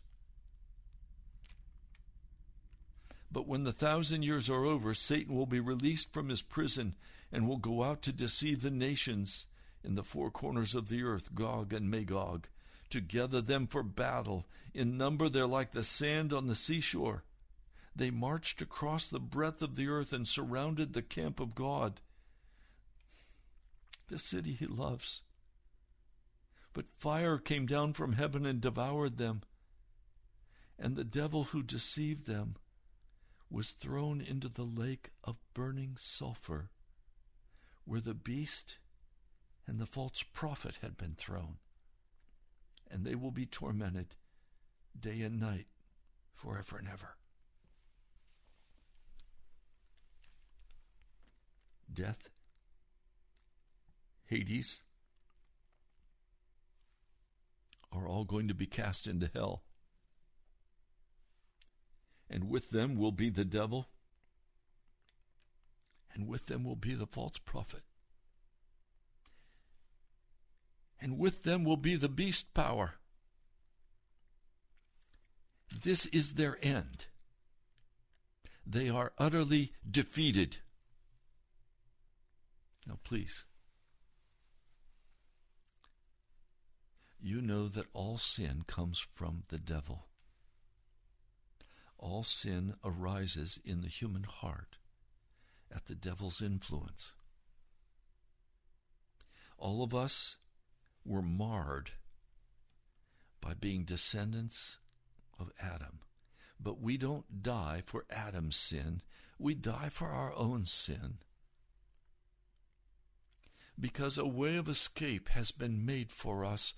But 3.31 3.47
when 3.47 3.63
the 3.63 3.71
thousand 3.71 4.23
years 4.23 4.49
are 4.49 4.63
over, 4.63 4.93
Satan 4.93 5.35
will 5.35 5.47
be 5.47 5.59
released 5.59 6.13
from 6.13 6.29
his 6.29 6.43
prison 6.43 6.95
and 7.31 7.47
will 7.47 7.57
go 7.57 7.83
out 7.83 8.03
to 8.03 8.11
deceive 8.11 8.61
the 8.61 8.69
nations 8.69 9.47
in 9.83 9.95
the 9.95 10.03
four 10.03 10.29
corners 10.29 10.75
of 10.75 10.87
the 10.87 11.01
earth, 11.03 11.33
Gog 11.33 11.73
and 11.73 11.89
Magog, 11.89 12.47
to 12.91 13.01
gather 13.01 13.41
them 13.41 13.65
for 13.65 13.81
battle. 13.81 14.45
In 14.75 14.97
number, 14.97 15.27
they're 15.27 15.47
like 15.47 15.71
the 15.71 15.83
sand 15.83 16.31
on 16.31 16.45
the 16.45 16.55
seashore. 16.55 17.23
They 17.95 18.09
marched 18.09 18.61
across 18.61 19.07
the 19.07 19.19
breadth 19.19 19.61
of 19.61 19.75
the 19.75 19.87
earth 19.87 20.13
and 20.13 20.27
surrounded 20.27 20.93
the 20.93 21.03
camp 21.03 21.39
of 21.39 21.55
God, 21.55 22.01
the 24.07 24.17
city 24.17 24.53
he 24.53 24.65
loves. 24.65 25.21
But 26.73 26.85
fire 26.97 27.37
came 27.37 27.67
down 27.67 27.93
from 27.93 28.13
heaven 28.13 28.45
and 28.45 28.59
devoured 28.59 29.17
them. 29.17 29.43
And 30.79 30.95
the 30.95 31.03
devil 31.03 31.45
who 31.45 31.61
deceived 31.61 32.25
them 32.25 32.55
was 33.49 33.71
thrown 33.71 34.19
into 34.19 34.49
the 34.49 34.63
lake 34.63 35.11
of 35.23 35.37
burning 35.53 35.95
sulfur, 35.99 36.71
where 37.85 38.01
the 38.01 38.15
beast 38.15 38.77
and 39.67 39.79
the 39.79 39.85
false 39.85 40.23
prophet 40.23 40.79
had 40.81 40.97
been 40.97 41.13
thrown. 41.13 41.57
And 42.89 43.05
they 43.05 43.13
will 43.13 43.31
be 43.31 43.45
tormented 43.45 44.15
day 44.99 45.21
and 45.21 45.39
night 45.39 45.67
forever 46.33 46.77
and 46.77 46.87
ever. 46.87 47.17
Death, 51.93 52.29
Hades, 54.25 54.81
are 57.91 58.07
all 58.07 58.23
going 58.23 58.47
to 58.47 58.53
be 58.53 58.65
cast 58.65 59.07
into 59.07 59.29
hell. 59.33 59.63
And 62.29 62.49
with 62.49 62.71
them 62.71 62.95
will 62.95 63.11
be 63.11 63.29
the 63.29 63.45
devil, 63.45 63.89
and 66.13 66.27
with 66.27 66.47
them 66.47 66.63
will 66.63 66.75
be 66.75 66.95
the 66.95 67.05
false 67.05 67.37
prophet. 67.37 67.83
And 70.99 71.19
with 71.19 71.43
them 71.43 71.63
will 71.63 71.77
be 71.77 71.95
the 71.95 72.09
beast 72.09 72.53
power. 72.53 72.95
This 75.83 76.05
is 76.07 76.35
their 76.35 76.57
end. 76.61 77.07
They 78.65 78.89
are 78.89 79.11
utterly 79.17 79.73
defeated. 79.89 80.57
Now, 82.85 82.99
please 83.03 83.45
you 87.23 87.41
know 87.41 87.69
that 87.69 87.87
all 87.93 88.17
sin 88.17 88.63
comes 88.67 88.99
from 89.15 89.43
the 89.47 89.57
devil. 89.57 90.07
All 91.97 92.23
sin 92.23 92.75
arises 92.83 93.57
in 93.63 93.81
the 93.81 93.87
human 93.87 94.23
heart 94.23 94.75
at 95.73 95.85
the 95.85 95.95
devil's 95.95 96.41
influence. 96.41 97.13
All 99.57 99.81
of 99.81 99.95
us 99.95 100.35
were 101.05 101.21
marred 101.21 101.91
by 103.39 103.53
being 103.53 103.85
descendants 103.85 104.79
of 105.39 105.49
Adam. 105.61 105.99
But 106.59 106.81
we 106.81 106.97
don't 106.97 107.41
die 107.41 107.83
for 107.85 108.03
Adam's 108.09 108.57
sin, 108.57 109.01
we 109.39 109.55
die 109.55 109.87
for 109.89 110.09
our 110.09 110.33
own 110.33 110.65
sin. 110.65 111.19
Because 113.79 114.17
a 114.17 114.25
way 114.25 114.55
of 114.55 114.69
escape 114.69 115.29
has 115.29 115.51
been 115.51 115.85
made 115.85 116.11
for 116.11 116.45
us 116.45 116.73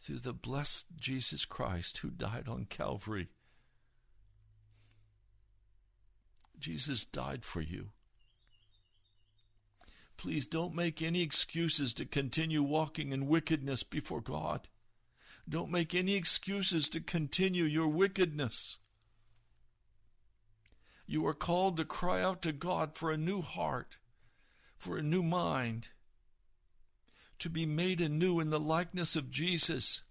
through 0.00 0.20
the 0.20 0.32
blessed 0.32 0.86
Jesus 0.96 1.44
Christ 1.44 1.98
who 1.98 2.10
died 2.10 2.48
on 2.48 2.66
Calvary. 2.66 3.28
Jesus 6.58 7.04
died 7.04 7.44
for 7.44 7.60
you. 7.60 7.90
Please 10.16 10.46
don't 10.46 10.74
make 10.74 11.00
any 11.00 11.22
excuses 11.22 11.94
to 11.94 12.04
continue 12.04 12.62
walking 12.62 13.12
in 13.12 13.28
wickedness 13.28 13.84
before 13.84 14.20
God. 14.20 14.68
Don't 15.48 15.70
make 15.70 15.94
any 15.94 16.14
excuses 16.14 16.88
to 16.90 17.00
continue 17.00 17.64
your 17.64 17.88
wickedness. 17.88 18.76
You 21.06 21.26
are 21.26 21.34
called 21.34 21.76
to 21.76 21.84
cry 21.84 22.20
out 22.20 22.42
to 22.42 22.52
God 22.52 22.96
for 22.96 23.10
a 23.10 23.16
new 23.16 23.40
heart, 23.40 23.96
for 24.76 24.98
a 24.98 25.02
new 25.02 25.22
mind, 25.22 25.88
to 27.38 27.50
be 27.50 27.66
made 27.66 28.00
anew 28.00 28.40
in 28.40 28.50
the 28.50 28.60
likeness 28.60 29.16
of 29.16 29.30
Jesus. 29.30 30.02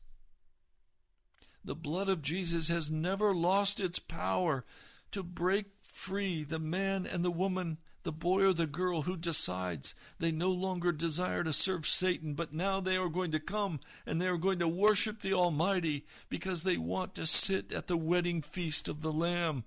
The 1.63 1.75
blood 1.75 2.09
of 2.09 2.21
Jesus 2.21 2.69
has 2.69 2.89
never 2.89 3.33
lost 3.33 3.79
its 3.79 3.99
power 3.99 4.65
to 5.11 5.23
break 5.23 5.65
free 5.81 6.43
the 6.43 6.59
man 6.59 7.05
and 7.05 7.25
the 7.25 7.31
woman 7.31 7.77
the 8.07 8.11
boy 8.13 8.45
or 8.45 8.53
the 8.53 8.65
girl 8.65 9.01
who 9.01 9.17
decides 9.17 9.93
they 10.17 10.31
no 10.31 10.49
longer 10.49 10.93
desire 10.93 11.43
to 11.43 11.51
serve 11.51 11.85
Satan, 11.85 12.35
but 12.35 12.53
now 12.53 12.79
they 12.79 12.95
are 12.95 13.09
going 13.09 13.31
to 13.31 13.39
come 13.39 13.81
and 14.05 14.21
they 14.21 14.27
are 14.27 14.37
going 14.37 14.59
to 14.59 14.67
worship 14.69 15.21
the 15.21 15.33
Almighty 15.33 16.05
because 16.29 16.63
they 16.63 16.77
want 16.77 17.15
to 17.15 17.27
sit 17.27 17.73
at 17.73 17.87
the 17.87 17.97
wedding 17.97 18.41
feast 18.41 18.87
of 18.87 19.01
the 19.01 19.11
Lamb. 19.11 19.65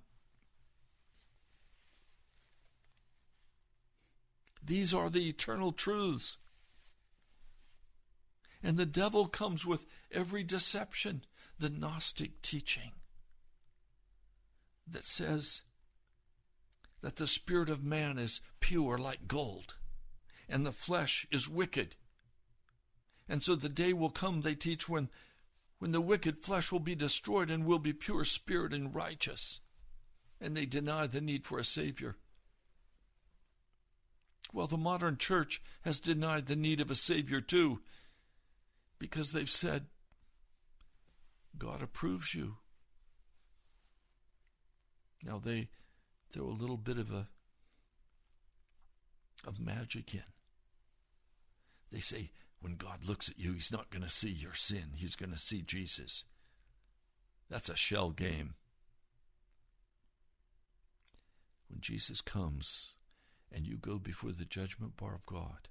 These 4.65 4.95
are 4.95 5.11
the 5.11 5.29
eternal 5.29 5.71
truths. 5.71 6.39
And 8.63 8.77
the 8.77 8.87
devil 8.87 9.27
comes 9.27 9.65
with 9.65 9.87
every 10.13 10.43
deception, 10.43 11.25
the 11.59 11.71
Gnostic 11.71 12.43
teaching 12.43 12.93
that 14.93 15.05
says 15.05 15.63
that 17.03 17.17
the 17.17 17.27
spirit 17.27 17.71
of 17.71 17.83
man 17.83 18.19
is 18.19 18.41
pure 18.61 18.99
like 18.99 19.27
gold, 19.27 19.77
and 20.49 20.67
the 20.67 20.73
flesh 20.73 21.27
is 21.31 21.49
wicked. 21.49 21.97
And 23.29 23.43
so 23.43 23.55
the 23.55 23.69
day 23.69 23.93
will 23.93 24.11
come, 24.11 24.41
they 24.41 24.55
teach, 24.55 24.89
when, 24.89 25.09
when 25.79 25.93
the 25.93 26.01
wicked 26.01 26.39
flesh 26.39 26.73
will 26.73 26.81
be 26.81 26.95
destroyed 26.95 27.51
and 27.51 27.65
will 27.65 27.79
be 27.79 27.93
pure 27.93 28.25
spirit 28.25 28.75
and 28.75 28.95
righteous. 28.95 29.61
And 30.41 30.57
they 30.57 30.67
deny 30.67 31.07
the 31.07 31.21
need 31.21 31.47
for 31.47 31.59
a 31.59 31.65
Savior. 31.65 32.17
Well, 34.53 34.67
the 34.67 34.77
modern 34.77 35.17
church 35.17 35.63
has 35.83 36.01
denied 36.01 36.47
the 36.47 36.57
need 36.57 36.81
of 36.81 36.91
a 36.91 36.97
Savior 36.97 37.41
too, 37.41 37.81
because 39.01 39.33
they've 39.33 39.51
said, 39.51 39.87
God 41.59 41.83
approves 41.83 42.35
you. 42.35 42.59
Now 45.25 45.41
they 45.45 45.71
throw 46.31 46.45
a 46.45 46.51
little 46.51 46.77
bit 46.77 46.99
of 46.99 47.11
a 47.11 47.27
of 49.47 49.59
magic 49.59 50.15
in. 50.15 50.23
They 51.91 52.01
say 52.01 52.31
when 52.61 52.77
God 52.77 53.05
looks 53.05 53.29
at 53.29 53.39
you, 53.39 53.55
he's 53.55 53.73
not 53.73 53.91
going 53.91 54.03
to 54.03 54.09
see 54.09 54.31
your 54.31 54.55
sin. 54.55 54.93
He's 54.95 55.17
going 55.17 55.33
to 55.33 55.39
see 55.39 55.63
Jesus. 55.63 56.25
That's 57.49 57.71
a 57.71 57.77
shell 57.77 58.11
game. 58.11 58.55
When 61.69 61.81
Jesus 61.81 62.21
comes 62.21 62.91
and 63.51 63.67
you 63.67 63.77
go 63.77 63.99
before 63.99 64.33
the 64.33 64.45
judgment 64.45 64.97
bar 64.97 65.15
of 65.15 65.25
God, 65.25 65.70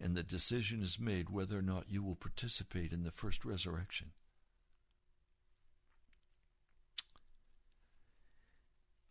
and 0.00 0.16
the 0.16 0.22
decision 0.22 0.82
is 0.82 0.98
made 0.98 1.30
whether 1.30 1.58
or 1.58 1.62
not 1.62 1.90
you 1.90 2.02
will 2.02 2.14
participate 2.14 2.92
in 2.92 3.02
the 3.02 3.10
first 3.10 3.44
resurrection, 3.44 4.12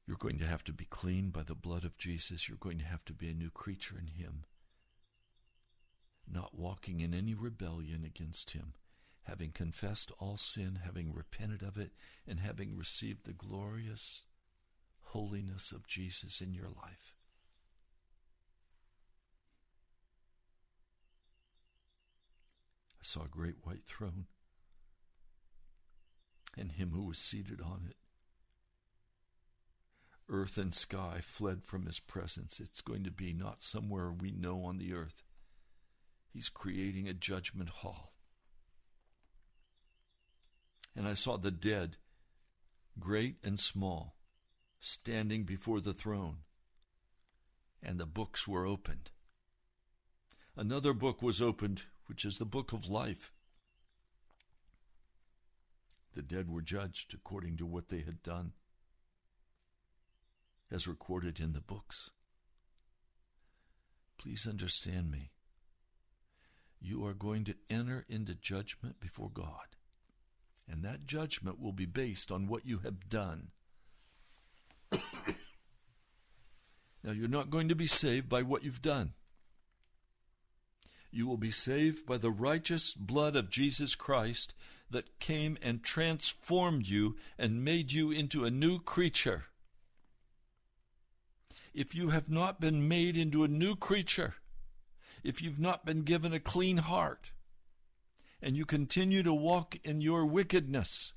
You're 0.08 0.16
going 0.16 0.40
to 0.40 0.46
have 0.46 0.64
to 0.64 0.74
be 0.74 0.86
cleaned 0.86 1.34
by 1.34 1.44
the 1.44 1.54
blood 1.54 1.84
of 1.84 1.98
Jesus. 1.98 2.48
You're 2.48 2.58
going 2.58 2.80
to 2.80 2.86
have 2.86 3.04
to 3.06 3.14
be 3.14 3.30
a 3.30 3.34
new 3.34 3.50
creature 3.50 3.98
in 4.00 4.08
Him. 4.08 4.46
Not 6.26 6.58
walking 6.58 7.02
in 7.02 7.14
any 7.14 7.36
rebellion 7.36 8.06
against 8.06 8.52
Him, 8.52 8.74
having 9.24 9.52
confessed 9.52 10.12
all 10.18 10.38
sin, 10.38 10.80
having 10.86 11.14
repented 11.14 11.62
of 11.62 11.78
it, 11.78 11.92
and 12.26 12.40
having 12.40 12.78
received 12.78 13.26
the 13.26 13.34
glorious 13.34 14.24
holiness 15.02 15.74
of 15.74 15.88
Jesus 15.88 16.40
in 16.40 16.54
your 16.54 16.70
life. 16.70 17.17
Saw 23.08 23.24
a 23.24 23.30
great 23.30 23.56
white 23.64 23.86
throne 23.86 24.26
and 26.58 26.74
him 26.74 26.92
who 26.92 27.06
was 27.06 27.18
seated 27.18 27.62
on 27.62 27.86
it 27.90 27.96
earth 30.30 30.58
and 30.58 30.74
sky 30.74 31.20
fled 31.22 31.64
from 31.64 31.86
his 31.86 32.00
presence. 32.00 32.60
It's 32.60 32.82
going 32.82 33.04
to 33.04 33.12
be 33.12 33.34
not 33.34 33.64
somewhere 33.64 34.12
we 34.12 34.32
know 34.32 34.66
on 34.66 34.78
the 34.78 34.94
earth. 34.94 35.24
He's 36.34 36.50
creating 36.50 37.08
a 37.08 37.14
judgment 37.14 37.70
hall. 37.70 38.14
And 40.96 41.08
I 41.08 41.14
saw 41.14 41.38
the 41.38 41.52
dead, 41.52 41.98
great 43.00 43.38
and 43.44 43.60
small, 43.60 44.16
standing 44.80 45.44
before 45.44 45.80
the 45.80 45.94
throne, 45.94 46.38
and 47.82 48.00
the 48.00 48.06
books 48.06 48.48
were 48.48 48.66
opened. 48.66 49.12
Another 50.56 50.94
book 50.94 51.22
was 51.22 51.42
opened, 51.42 51.84
which 52.08 52.26
is 52.26 52.38
the 52.38 52.46
book 52.46 52.74
of 52.74 52.90
life. 52.90 53.32
The 56.16 56.22
dead 56.24 56.50
were 56.50 56.62
judged 56.62 57.14
according 57.14 57.58
to 57.58 57.66
what 57.66 57.90
they 57.90 58.00
had 58.00 58.24
done 58.24 58.54
as 60.72 60.88
recorded 60.88 61.40
in 61.40 61.54
the 61.54 61.62
books. 61.62 62.10
Please 64.18 64.48
understand 64.48 65.12
me. 65.12 65.32
You 66.80 67.06
are 67.06 67.14
going 67.14 67.44
to 67.46 67.56
enter 67.70 68.06
into 68.10 68.36
judgment 68.36 69.00
before 69.00 69.30
God, 69.34 69.76
and 70.70 70.84
that 70.84 71.06
judgment 71.06 71.60
will 71.60 71.72
be 71.72 71.86
based 71.86 72.32
on 72.32 72.48
what 72.48 72.66
you 72.66 72.80
have 72.80 73.10
done. 73.10 73.50
now, 74.92 75.00
you're 77.12 77.28
not 77.28 77.50
going 77.50 77.70
to 77.70 77.76
be 77.76 77.88
saved 77.88 78.28
by 78.30 78.42
what 78.42 78.64
you've 78.64 78.82
done. 78.82 79.14
You 81.12 81.28
will 81.28 81.38
be 81.38 81.52
saved 81.52 82.06
by 82.06 82.18
the 82.18 82.32
righteous 82.32 82.94
blood 82.94 83.36
of 83.36 83.50
Jesus 83.50 83.96
Christ 83.96 84.54
that 84.90 85.20
came 85.20 85.58
and 85.62 85.84
transformed 85.84 86.88
you 86.88 87.16
and 87.38 87.64
made 87.64 87.92
you 87.92 88.12
into 88.12 88.46
a 88.46 88.52
new 88.52 88.80
creature 88.80 89.46
if 91.78 91.94
you 91.94 92.10
have 92.10 92.28
not 92.28 92.60
been 92.60 92.88
made 92.88 93.16
into 93.16 93.44
a 93.44 93.48
new 93.48 93.76
creature, 93.76 94.34
if 95.24 95.44
you've 95.44 95.60
not 95.60 95.86
been 95.86 96.02
given 96.02 96.34
a 96.34 96.40
clean 96.40 96.78
heart, 96.78 97.30
and 98.42 98.58
you 98.58 98.66
continue 98.66 99.22
to 99.22 99.32
walk 99.32 99.78
in 99.84 100.02
your 100.02 100.26
wickedness, 100.26 101.14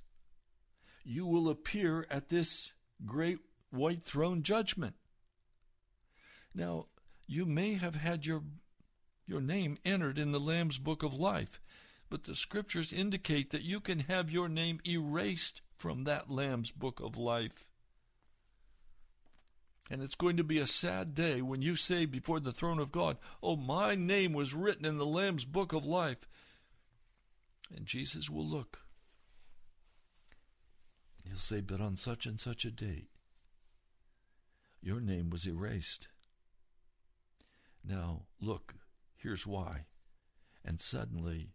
you 1.02 1.24
will 1.24 1.48
appear 1.48 2.06
at 2.10 2.28
this 2.28 2.74
great 3.06 3.38
white 3.70 4.02
throne 4.02 4.42
judgment. 4.42 4.96
Now, 6.54 6.88
you 7.26 7.46
may 7.46 7.74
have 7.74 7.94
had 7.94 8.26
your 8.26 8.42
your 9.30 9.40
name 9.40 9.78
entered 9.84 10.18
in 10.18 10.32
the 10.32 10.40
Lamb's 10.40 10.78
book 10.78 11.04
of 11.04 11.14
life, 11.14 11.60
but 12.10 12.24
the 12.24 12.34
scriptures 12.34 12.92
indicate 12.92 13.50
that 13.50 13.62
you 13.62 13.78
can 13.78 14.00
have 14.00 14.28
your 14.28 14.48
name 14.48 14.80
erased 14.84 15.62
from 15.76 16.02
that 16.04 16.28
Lamb's 16.28 16.72
book 16.72 16.98
of 16.98 17.16
life. 17.16 17.64
And 19.88 20.02
it's 20.02 20.16
going 20.16 20.36
to 20.36 20.44
be 20.44 20.58
a 20.58 20.66
sad 20.66 21.14
day 21.14 21.42
when 21.42 21.62
you 21.62 21.76
say 21.76 22.06
before 22.06 22.40
the 22.40 22.52
throne 22.52 22.80
of 22.80 22.90
God, 22.90 23.18
Oh, 23.40 23.54
my 23.56 23.94
name 23.94 24.32
was 24.32 24.52
written 24.52 24.84
in 24.84 24.98
the 24.98 25.06
Lamb's 25.06 25.44
book 25.44 25.72
of 25.72 25.86
life. 25.86 26.28
And 27.74 27.86
Jesus 27.86 28.28
will 28.28 28.46
look. 28.46 28.80
And 31.22 31.32
he'll 31.32 31.40
say, 31.40 31.60
But 31.60 31.80
on 31.80 31.96
such 31.96 32.26
and 32.26 32.38
such 32.38 32.64
a 32.64 32.70
date, 32.72 33.10
your 34.82 35.00
name 35.00 35.30
was 35.30 35.46
erased. 35.46 36.08
Now, 37.84 38.22
look, 38.40 38.74
here's 39.22 39.46
why. 39.46 39.86
And 40.64 40.80
suddenly, 40.80 41.52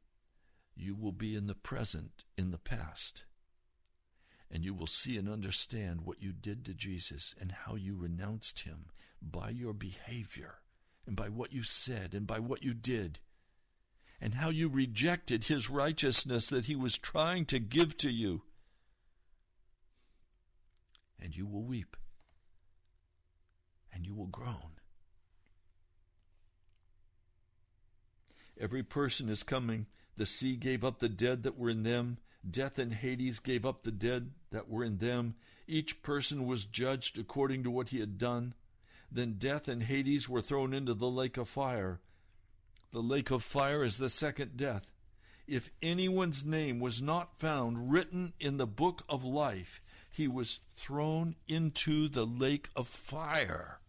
you 0.76 0.96
will 0.96 1.12
be 1.12 1.36
in 1.36 1.48
the 1.48 1.56
present, 1.56 2.24
in 2.38 2.52
the 2.52 2.58
past 2.58 3.24
and 4.52 4.64
you 4.64 4.74
will 4.74 4.88
see 4.88 5.18
and 5.18 5.28
understand 5.28 6.02
what 6.02 6.22
you 6.22 6.32
did 6.32 6.64
to 6.64 6.74
Jesus 6.74 7.36
and 7.42 7.52
how 7.52 7.76
you 7.76 7.98
renounced 7.98 8.62
him 8.62 8.86
by 9.22 9.50
your 9.50 9.74
behavior 9.74 10.60
and 11.06 11.16
by 11.16 11.30
what 11.30 11.52
you 11.52 11.64
said 11.64 12.14
and 12.14 12.28
by 12.28 12.40
what 12.40 12.64
you 12.64 12.74
did. 12.74 13.20
and 14.22 14.36
how 14.36 14.50
you 14.50 14.70
rejected 14.70 15.44
his 15.44 15.70
righteousness 15.70 16.48
that 16.48 16.66
he 16.66 16.76
was 16.76 16.98
trying 16.98 17.46
to 17.46 17.60
give 17.60 17.98
to 17.98 18.10
you. 18.10 18.44
And 21.20 21.36
you 21.36 21.46
will 21.46 21.64
weep, 21.64 21.98
and 23.92 24.06
you 24.06 24.16
will 24.16 24.28
groan. 24.28 24.75
Every 28.60 28.84
person 28.84 29.30
is 29.30 29.44
coming. 29.44 29.88
The 30.18 30.26
sea 30.26 30.56
gave 30.56 30.84
up 30.84 31.00
the 31.00 31.10
dead 31.10 31.44
that 31.44 31.58
were 31.58 31.70
in 31.70 31.84
them. 31.84 32.18
Death 32.50 32.80
and 32.80 32.94
Hades 32.94 33.40
gave 33.40 33.66
up 33.66 33.84
the 33.84 33.92
dead 33.92 34.32
that 34.52 34.70
were 34.70 34.84
in 34.84 34.98
them. 34.98 35.36
Each 35.68 36.02
person 36.02 36.46
was 36.46 36.66
judged 36.66 37.18
according 37.18 37.64
to 37.64 37.72
what 37.72 37.90
he 37.90 38.00
had 38.00 38.18
done. 38.18 38.54
Then 39.12 39.36
death 39.38 39.68
and 39.68 39.84
Hades 39.84 40.30
were 40.30 40.42
thrown 40.42 40.74
into 40.74 40.94
the 40.94 41.10
lake 41.10 41.38
of 41.38 41.50
fire. 41.50 42.00
The 42.92 43.02
lake 43.02 43.32
of 43.32 43.44
fire 43.44 43.84
is 43.84 43.98
the 43.98 44.10
second 44.10 44.58
death. 44.58 44.86
If 45.48 45.70
anyone's 45.82 46.46
name 46.46 46.80
was 46.80 47.02
not 47.02 47.40
found 47.40 47.92
written 47.92 48.34
in 48.40 48.58
the 48.58 48.68
book 48.68 49.04
of 49.10 49.24
life, 49.24 49.82
he 50.10 50.28
was 50.28 50.62
thrown 50.76 51.36
into 51.48 52.08
the 52.08 52.26
lake 52.26 52.70
of 52.76 52.88
fire. 52.88 53.80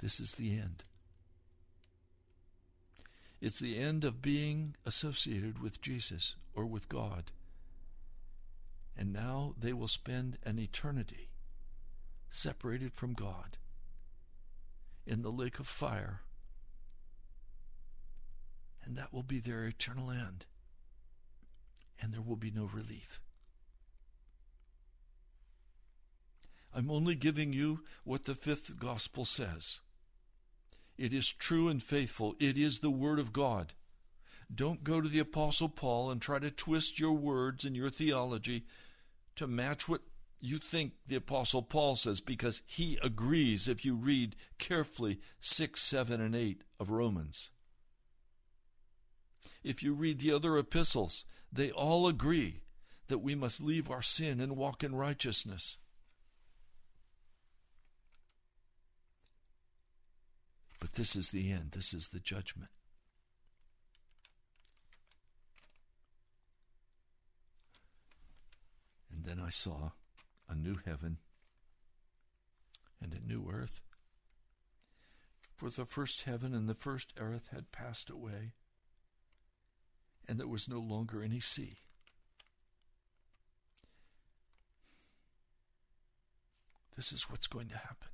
This 0.00 0.20
is 0.20 0.32
the 0.32 0.52
end. 0.52 0.84
It's 3.40 3.58
the 3.58 3.78
end 3.78 4.04
of 4.04 4.22
being 4.22 4.76
associated 4.84 5.62
with 5.62 5.80
Jesus 5.80 6.34
or 6.54 6.66
with 6.66 6.88
God. 6.88 7.32
And 8.96 9.12
now 9.12 9.54
they 9.58 9.72
will 9.72 9.88
spend 9.88 10.38
an 10.44 10.58
eternity 10.58 11.28
separated 12.28 12.92
from 12.92 13.14
God 13.14 13.56
in 15.06 15.22
the 15.22 15.32
lake 15.32 15.58
of 15.58 15.66
fire. 15.66 16.20
And 18.84 18.96
that 18.96 19.12
will 19.12 19.22
be 19.22 19.38
their 19.38 19.64
eternal 19.64 20.10
end. 20.10 20.46
And 22.00 22.12
there 22.12 22.22
will 22.22 22.36
be 22.36 22.50
no 22.50 22.68
relief. 22.72 23.20
I'm 26.74 26.90
only 26.90 27.14
giving 27.14 27.52
you 27.52 27.80
what 28.04 28.24
the 28.24 28.34
fifth 28.34 28.78
gospel 28.78 29.24
says. 29.24 29.80
It 31.00 31.14
is 31.14 31.32
true 31.32 31.70
and 31.70 31.82
faithful. 31.82 32.36
It 32.38 32.58
is 32.58 32.80
the 32.80 32.90
Word 32.90 33.18
of 33.18 33.32
God. 33.32 33.72
Don't 34.54 34.84
go 34.84 35.00
to 35.00 35.08
the 35.08 35.18
Apostle 35.18 35.70
Paul 35.70 36.10
and 36.10 36.20
try 36.20 36.38
to 36.38 36.50
twist 36.50 37.00
your 37.00 37.14
words 37.14 37.64
and 37.64 37.74
your 37.74 37.88
theology 37.88 38.66
to 39.36 39.46
match 39.46 39.88
what 39.88 40.02
you 40.42 40.58
think 40.58 40.92
the 41.06 41.16
Apostle 41.16 41.62
Paul 41.62 41.96
says, 41.96 42.20
because 42.20 42.60
he 42.66 42.98
agrees 43.02 43.66
if 43.66 43.82
you 43.82 43.94
read 43.94 44.36
carefully 44.58 45.20
6, 45.40 45.80
7, 45.80 46.20
and 46.20 46.36
8 46.36 46.64
of 46.78 46.90
Romans. 46.90 47.48
If 49.64 49.82
you 49.82 49.94
read 49.94 50.18
the 50.18 50.34
other 50.34 50.58
epistles, 50.58 51.24
they 51.50 51.70
all 51.70 52.08
agree 52.08 52.60
that 53.08 53.20
we 53.20 53.34
must 53.34 53.62
leave 53.62 53.90
our 53.90 54.02
sin 54.02 54.38
and 54.38 54.54
walk 54.54 54.84
in 54.84 54.94
righteousness. 54.94 55.78
But 60.80 60.94
this 60.94 61.14
is 61.14 61.30
the 61.30 61.52
end, 61.52 61.72
this 61.72 61.92
is 61.92 62.08
the 62.08 62.18
judgment. 62.18 62.70
And 69.12 69.24
then 69.24 69.38
I 69.38 69.50
saw 69.50 69.90
a 70.48 70.54
new 70.54 70.76
heaven 70.84 71.18
and 73.00 73.12
a 73.12 73.26
new 73.26 73.46
earth. 73.52 73.82
For 75.54 75.68
the 75.68 75.84
first 75.84 76.22
heaven 76.22 76.54
and 76.54 76.66
the 76.66 76.74
first 76.74 77.12
earth 77.18 77.48
had 77.52 77.70
passed 77.70 78.08
away, 78.08 78.54
and 80.26 80.40
there 80.40 80.48
was 80.48 80.66
no 80.66 80.80
longer 80.80 81.22
any 81.22 81.40
sea. 81.40 81.80
This 86.96 87.12
is 87.12 87.24
what's 87.30 87.46
going 87.46 87.68
to 87.68 87.76
happen 87.76 88.08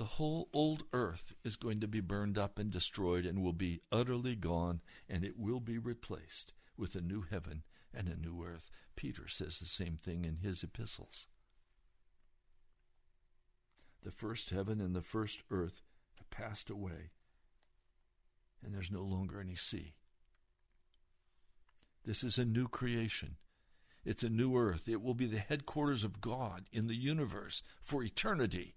the 0.00 0.16
whole 0.16 0.48
old 0.54 0.84
earth 0.94 1.34
is 1.44 1.56
going 1.56 1.78
to 1.78 1.86
be 1.86 2.00
burned 2.00 2.38
up 2.38 2.58
and 2.58 2.70
destroyed 2.70 3.26
and 3.26 3.42
will 3.42 3.52
be 3.52 3.82
utterly 3.92 4.34
gone, 4.34 4.80
and 5.10 5.22
it 5.22 5.38
will 5.38 5.60
be 5.60 5.76
replaced 5.76 6.54
with 6.74 6.94
a 6.94 7.02
new 7.02 7.20
heaven 7.20 7.64
and 7.92 8.08
a 8.08 8.16
new 8.16 8.42
earth. 8.42 8.70
Peter 8.96 9.28
says 9.28 9.58
the 9.58 9.66
same 9.66 9.98
thing 10.02 10.24
in 10.24 10.36
his 10.36 10.62
epistles. 10.62 11.26
The 14.02 14.10
first 14.10 14.48
heaven 14.48 14.80
and 14.80 14.96
the 14.96 15.02
first 15.02 15.42
earth 15.50 15.82
have 16.16 16.30
passed 16.30 16.70
away, 16.70 17.10
and 18.64 18.72
there's 18.72 18.90
no 18.90 19.02
longer 19.02 19.38
any 19.38 19.54
sea. 19.54 19.92
This 22.06 22.24
is 22.24 22.38
a 22.38 22.46
new 22.46 22.68
creation. 22.68 23.36
It's 24.06 24.22
a 24.22 24.30
new 24.30 24.56
earth. 24.56 24.88
It 24.88 25.02
will 25.02 25.12
be 25.12 25.26
the 25.26 25.40
headquarters 25.40 26.04
of 26.04 26.22
God 26.22 26.70
in 26.72 26.86
the 26.86 26.96
universe 26.96 27.62
for 27.82 28.02
eternity 28.02 28.76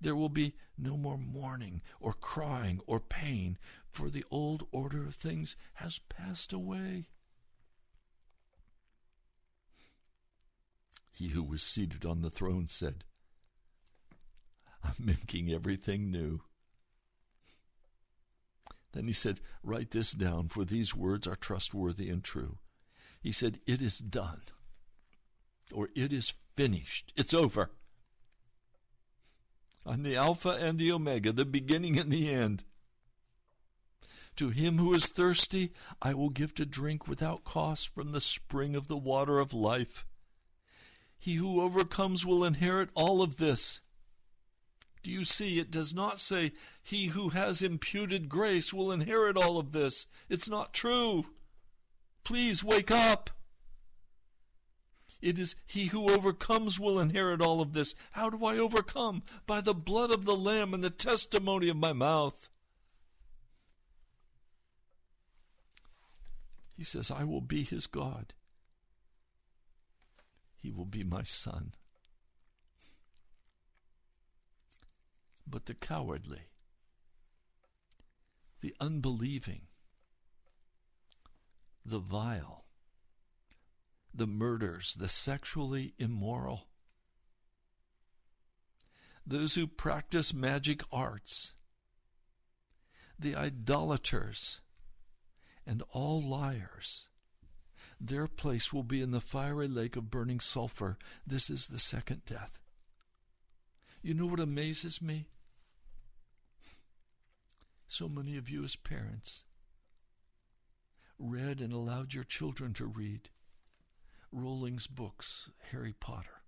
there 0.00 0.16
will 0.16 0.28
be 0.28 0.54
no 0.76 0.96
more 0.96 1.18
mourning 1.18 1.82
or 2.00 2.12
crying 2.12 2.80
or 2.86 3.00
pain, 3.00 3.58
for 3.90 4.10
the 4.10 4.24
old 4.30 4.66
order 4.72 5.06
of 5.06 5.14
things 5.14 5.56
has 5.74 5.98
passed 5.98 6.52
away. 6.52 7.08
He 11.12 11.28
who 11.28 11.42
was 11.42 11.62
seated 11.62 12.04
on 12.04 12.20
the 12.20 12.28
throne 12.28 12.68
said, 12.68 13.04
I'm 14.84 14.94
making 15.04 15.50
everything 15.50 16.10
new. 16.10 16.42
Then 18.92 19.06
he 19.06 19.12
said, 19.12 19.40
Write 19.62 19.90
this 19.90 20.12
down, 20.12 20.48
for 20.48 20.64
these 20.64 20.94
words 20.94 21.26
are 21.26 21.36
trustworthy 21.36 22.08
and 22.08 22.22
true. 22.22 22.58
He 23.20 23.32
said, 23.32 23.60
It 23.66 23.80
is 23.80 23.98
done, 23.98 24.40
or 25.72 25.88
it 25.96 26.12
is 26.12 26.34
finished. 26.54 27.12
It's 27.16 27.34
over. 27.34 27.70
I'm 29.86 30.02
the 30.02 30.16
Alpha 30.16 30.50
and 30.50 30.78
the 30.78 30.90
Omega, 30.90 31.32
the 31.32 31.44
beginning 31.44 31.96
and 31.96 32.10
the 32.10 32.28
end. 32.28 32.64
To 34.36 34.50
him 34.50 34.78
who 34.78 34.92
is 34.92 35.06
thirsty, 35.06 35.72
I 36.02 36.12
will 36.12 36.28
give 36.28 36.54
to 36.56 36.66
drink 36.66 37.06
without 37.06 37.44
cost 37.44 37.94
from 37.94 38.10
the 38.10 38.20
spring 38.20 38.74
of 38.74 38.88
the 38.88 38.96
water 38.96 39.38
of 39.38 39.54
life. 39.54 40.04
He 41.16 41.36
who 41.36 41.62
overcomes 41.62 42.26
will 42.26 42.44
inherit 42.44 42.90
all 42.94 43.22
of 43.22 43.36
this. 43.36 43.80
Do 45.02 45.10
you 45.10 45.24
see? 45.24 45.60
It 45.60 45.70
does 45.70 45.94
not 45.94 46.20
say, 46.20 46.52
He 46.82 47.06
who 47.06 47.28
has 47.28 47.62
imputed 47.62 48.28
grace 48.28 48.74
will 48.74 48.90
inherit 48.90 49.36
all 49.36 49.56
of 49.56 49.70
this. 49.70 50.06
It's 50.28 50.48
not 50.48 50.74
true. 50.74 51.26
Please 52.24 52.64
wake 52.64 52.90
up. 52.90 53.30
It 55.26 55.40
is 55.40 55.56
he 55.66 55.86
who 55.86 56.08
overcomes 56.08 56.78
will 56.78 57.00
inherit 57.00 57.40
all 57.40 57.60
of 57.60 57.72
this. 57.72 57.96
How 58.12 58.30
do 58.30 58.44
I 58.44 58.58
overcome? 58.58 59.24
By 59.44 59.60
the 59.60 59.74
blood 59.74 60.12
of 60.12 60.24
the 60.24 60.36
Lamb 60.36 60.72
and 60.72 60.84
the 60.84 60.88
testimony 60.88 61.68
of 61.68 61.76
my 61.76 61.92
mouth. 61.92 62.48
He 66.76 66.84
says, 66.84 67.10
I 67.10 67.24
will 67.24 67.40
be 67.40 67.64
his 67.64 67.88
God. 67.88 68.34
He 70.54 70.70
will 70.70 70.84
be 70.84 71.02
my 71.02 71.24
son. 71.24 71.74
But 75.44 75.66
the 75.66 75.74
cowardly, 75.74 76.42
the 78.60 78.76
unbelieving, 78.78 79.62
the 81.84 81.98
vile, 81.98 82.65
the 84.16 84.26
murders, 84.26 84.94
the 84.98 85.08
sexually 85.08 85.94
immoral, 85.98 86.66
those 89.26 89.54
who 89.54 89.66
practice 89.66 90.32
magic 90.32 90.82
arts, 90.92 91.52
the 93.18 93.34
idolaters, 93.34 94.60
and 95.66 95.82
all 95.90 96.22
liars. 96.22 97.06
Their 98.00 98.26
place 98.26 98.72
will 98.72 98.82
be 98.82 99.00
in 99.00 99.10
the 99.10 99.20
fiery 99.20 99.68
lake 99.68 99.96
of 99.96 100.10
burning 100.10 100.38
sulfur. 100.38 100.98
This 101.26 101.48
is 101.50 101.66
the 101.66 101.78
second 101.78 102.24
death. 102.26 102.58
You 104.02 104.14
know 104.14 104.26
what 104.26 104.38
amazes 104.38 105.00
me? 105.00 105.28
So 107.88 108.08
many 108.08 108.36
of 108.36 108.48
you, 108.50 108.64
as 108.64 108.76
parents, 108.76 109.42
read 111.18 111.60
and 111.60 111.72
allowed 111.72 112.12
your 112.12 112.24
children 112.24 112.74
to 112.74 112.84
read 112.84 113.30
Rowling's 114.36 114.86
books, 114.86 115.48
Harry 115.70 115.94
Potter. 115.98 116.42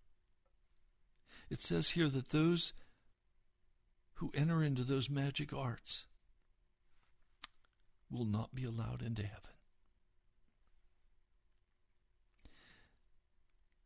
It 1.49 1.63
says 1.63 1.91
here 1.91 2.09
that 2.09 2.29
those 2.29 2.75
who 4.15 4.31
enter 4.35 4.63
into 4.63 4.85
those 4.85 5.09
magic 5.09 5.55
arts 5.55 6.05
will 8.11 8.27
not 8.27 8.55
be 8.55 8.65
allowed 8.65 9.01
into 9.01 9.23
heaven. 9.23 9.41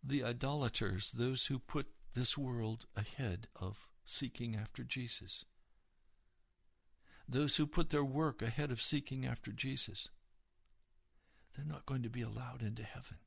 The 0.02 0.24
idolaters, 0.24 1.12
those 1.12 1.46
who 1.46 1.60
put 1.60 1.86
this 2.14 2.36
world 2.36 2.86
ahead 2.96 3.46
of 3.54 3.86
seeking 4.04 4.56
after 4.56 4.82
Jesus, 4.82 5.44
those 7.28 7.56
who 7.56 7.68
put 7.68 7.90
their 7.90 8.04
work 8.04 8.42
ahead 8.42 8.72
of 8.72 8.82
seeking 8.82 9.24
after 9.24 9.52
Jesus, 9.52 10.08
they're 11.54 11.64
not 11.64 11.86
going 11.86 12.02
to 12.02 12.10
be 12.10 12.22
allowed 12.22 12.62
into 12.62 12.82
heaven. 12.82 13.18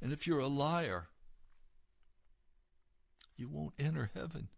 And 0.00 0.12
if 0.12 0.26
you're 0.26 0.38
a 0.38 0.46
liar, 0.46 1.08
you 3.36 3.48
won't 3.48 3.74
enter 3.78 4.10
heaven. 4.14 4.48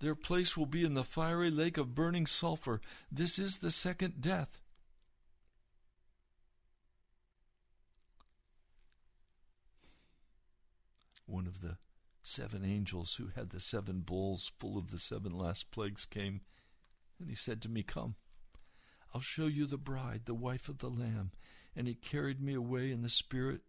Their 0.00 0.14
place 0.14 0.56
will 0.56 0.66
be 0.66 0.84
in 0.84 0.94
the 0.94 1.04
fiery 1.04 1.50
lake 1.50 1.78
of 1.78 1.94
burning 1.94 2.26
sulfur. 2.26 2.80
This 3.10 3.38
is 3.38 3.58
the 3.58 3.70
second 3.70 4.20
death. 4.20 4.60
One 11.24 11.46
of 11.46 11.60
the 11.60 11.78
seven 12.22 12.64
angels 12.64 13.14
who 13.14 13.28
had 13.28 13.50
the 13.50 13.60
seven 13.60 14.00
bowls 14.00 14.50
full 14.58 14.76
of 14.76 14.90
the 14.90 14.98
seven 14.98 15.32
last 15.32 15.70
plagues 15.70 16.04
came, 16.04 16.40
and 17.20 17.28
he 17.28 17.36
said 17.36 17.62
to 17.62 17.68
me, 17.68 17.82
Come, 17.82 18.16
I'll 19.14 19.20
show 19.20 19.46
you 19.46 19.66
the 19.66 19.78
bride, 19.78 20.22
the 20.24 20.34
wife 20.34 20.68
of 20.68 20.78
the 20.78 20.90
Lamb. 20.90 21.30
And 21.74 21.86
he 21.86 21.94
carried 21.94 22.40
me 22.40 22.54
away 22.54 22.90
in 22.90 23.02
the 23.02 23.08
Spirit 23.08 23.62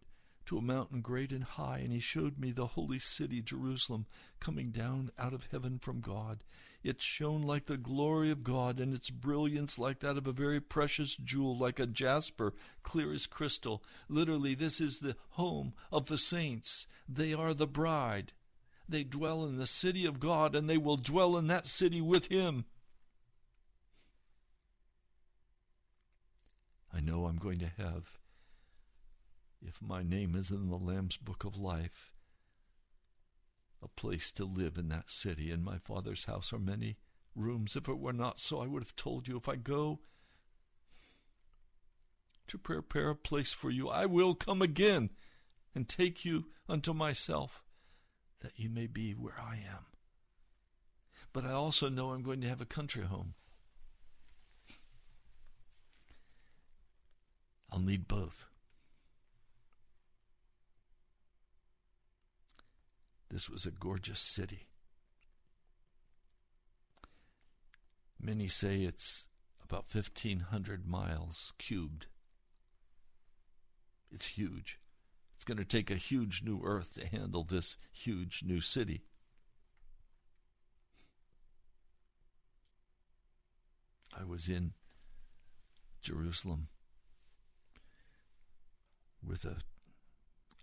to 0.46 0.58
a 0.58 0.62
mountain 0.62 1.00
great 1.00 1.32
and 1.32 1.44
high, 1.44 1.78
and 1.78 1.92
he 1.92 2.00
showed 2.00 2.38
me 2.38 2.52
the 2.52 2.66
holy 2.68 2.98
city, 2.98 3.40
Jerusalem, 3.40 4.06
coming 4.40 4.70
down 4.70 5.10
out 5.18 5.32
of 5.32 5.48
heaven 5.50 5.78
from 5.78 6.00
God. 6.00 6.44
It 6.82 7.00
shone 7.00 7.42
like 7.42 7.64
the 7.64 7.78
glory 7.78 8.30
of 8.30 8.44
God, 8.44 8.78
and 8.78 8.94
its 8.94 9.08
brilliance 9.08 9.78
like 9.78 10.00
that 10.00 10.18
of 10.18 10.26
a 10.26 10.32
very 10.32 10.60
precious 10.60 11.16
jewel, 11.16 11.56
like 11.56 11.80
a 11.80 11.86
jasper, 11.86 12.52
clear 12.82 13.12
as 13.14 13.26
crystal. 13.26 13.82
Literally, 14.06 14.54
this 14.54 14.82
is 14.82 15.00
the 15.00 15.16
home 15.30 15.72
of 15.90 16.08
the 16.08 16.18
saints. 16.18 16.86
They 17.08 17.32
are 17.32 17.54
the 17.54 17.66
bride. 17.66 18.32
They 18.86 19.02
dwell 19.02 19.46
in 19.46 19.56
the 19.56 19.66
city 19.66 20.04
of 20.04 20.20
God, 20.20 20.54
and 20.54 20.68
they 20.68 20.76
will 20.76 20.98
dwell 20.98 21.38
in 21.38 21.46
that 21.46 21.66
city 21.66 22.02
with 22.02 22.26
him. 22.26 22.66
I 26.94 27.00
know 27.00 27.26
I'm 27.26 27.38
going 27.38 27.58
to 27.58 27.70
have 27.76 28.18
if 29.66 29.80
my 29.80 30.02
name 30.02 30.34
is 30.36 30.50
in 30.50 30.68
the 30.68 30.76
Lamb's 30.76 31.16
book 31.16 31.44
of 31.44 31.56
life, 31.56 32.12
a 33.82 33.88
place 33.88 34.30
to 34.32 34.44
live 34.44 34.76
in 34.76 34.88
that 34.88 35.10
city. 35.10 35.50
In 35.50 35.64
my 35.64 35.78
Father's 35.78 36.26
house 36.26 36.52
are 36.52 36.58
many 36.58 36.98
rooms. 37.34 37.74
If 37.76 37.88
it 37.88 37.98
were 37.98 38.12
not 38.12 38.38
so, 38.38 38.60
I 38.60 38.66
would 38.66 38.82
have 38.82 38.96
told 38.96 39.26
you. 39.26 39.36
If 39.36 39.48
I 39.48 39.56
go 39.56 40.00
to 42.46 42.58
prepare 42.58 43.10
a 43.10 43.16
place 43.16 43.52
for 43.52 43.70
you, 43.70 43.88
I 43.88 44.06
will 44.06 44.34
come 44.34 44.62
again 44.62 45.10
and 45.74 45.88
take 45.88 46.24
you 46.24 46.46
unto 46.68 46.92
myself, 46.92 47.62
that 48.40 48.58
you 48.58 48.68
may 48.68 48.86
be 48.86 49.12
where 49.12 49.40
I 49.40 49.56
am. 49.56 49.86
But 51.32 51.44
I 51.44 51.52
also 51.52 51.88
know 51.88 52.10
I'm 52.10 52.22
going 52.22 52.40
to 52.42 52.48
have 52.48 52.60
a 52.60 52.66
country 52.66 53.02
home. 53.02 53.34
I'll 57.74 57.80
need 57.80 58.06
both. 58.06 58.46
This 63.28 63.50
was 63.50 63.66
a 63.66 63.72
gorgeous 63.72 64.20
city. 64.20 64.68
Many 68.20 68.46
say 68.46 68.82
it's 68.82 69.26
about 69.60 69.86
1,500 69.92 70.86
miles 70.86 71.52
cubed. 71.58 72.06
It's 74.12 74.26
huge. 74.26 74.78
It's 75.34 75.44
going 75.44 75.58
to 75.58 75.64
take 75.64 75.90
a 75.90 75.96
huge 75.96 76.44
new 76.44 76.60
earth 76.62 76.94
to 76.94 77.06
handle 77.08 77.42
this 77.42 77.76
huge 77.92 78.44
new 78.46 78.60
city. 78.60 79.02
I 84.16 84.22
was 84.22 84.48
in 84.48 84.74
Jerusalem 86.02 86.68
with 89.26 89.44
a, 89.44 89.56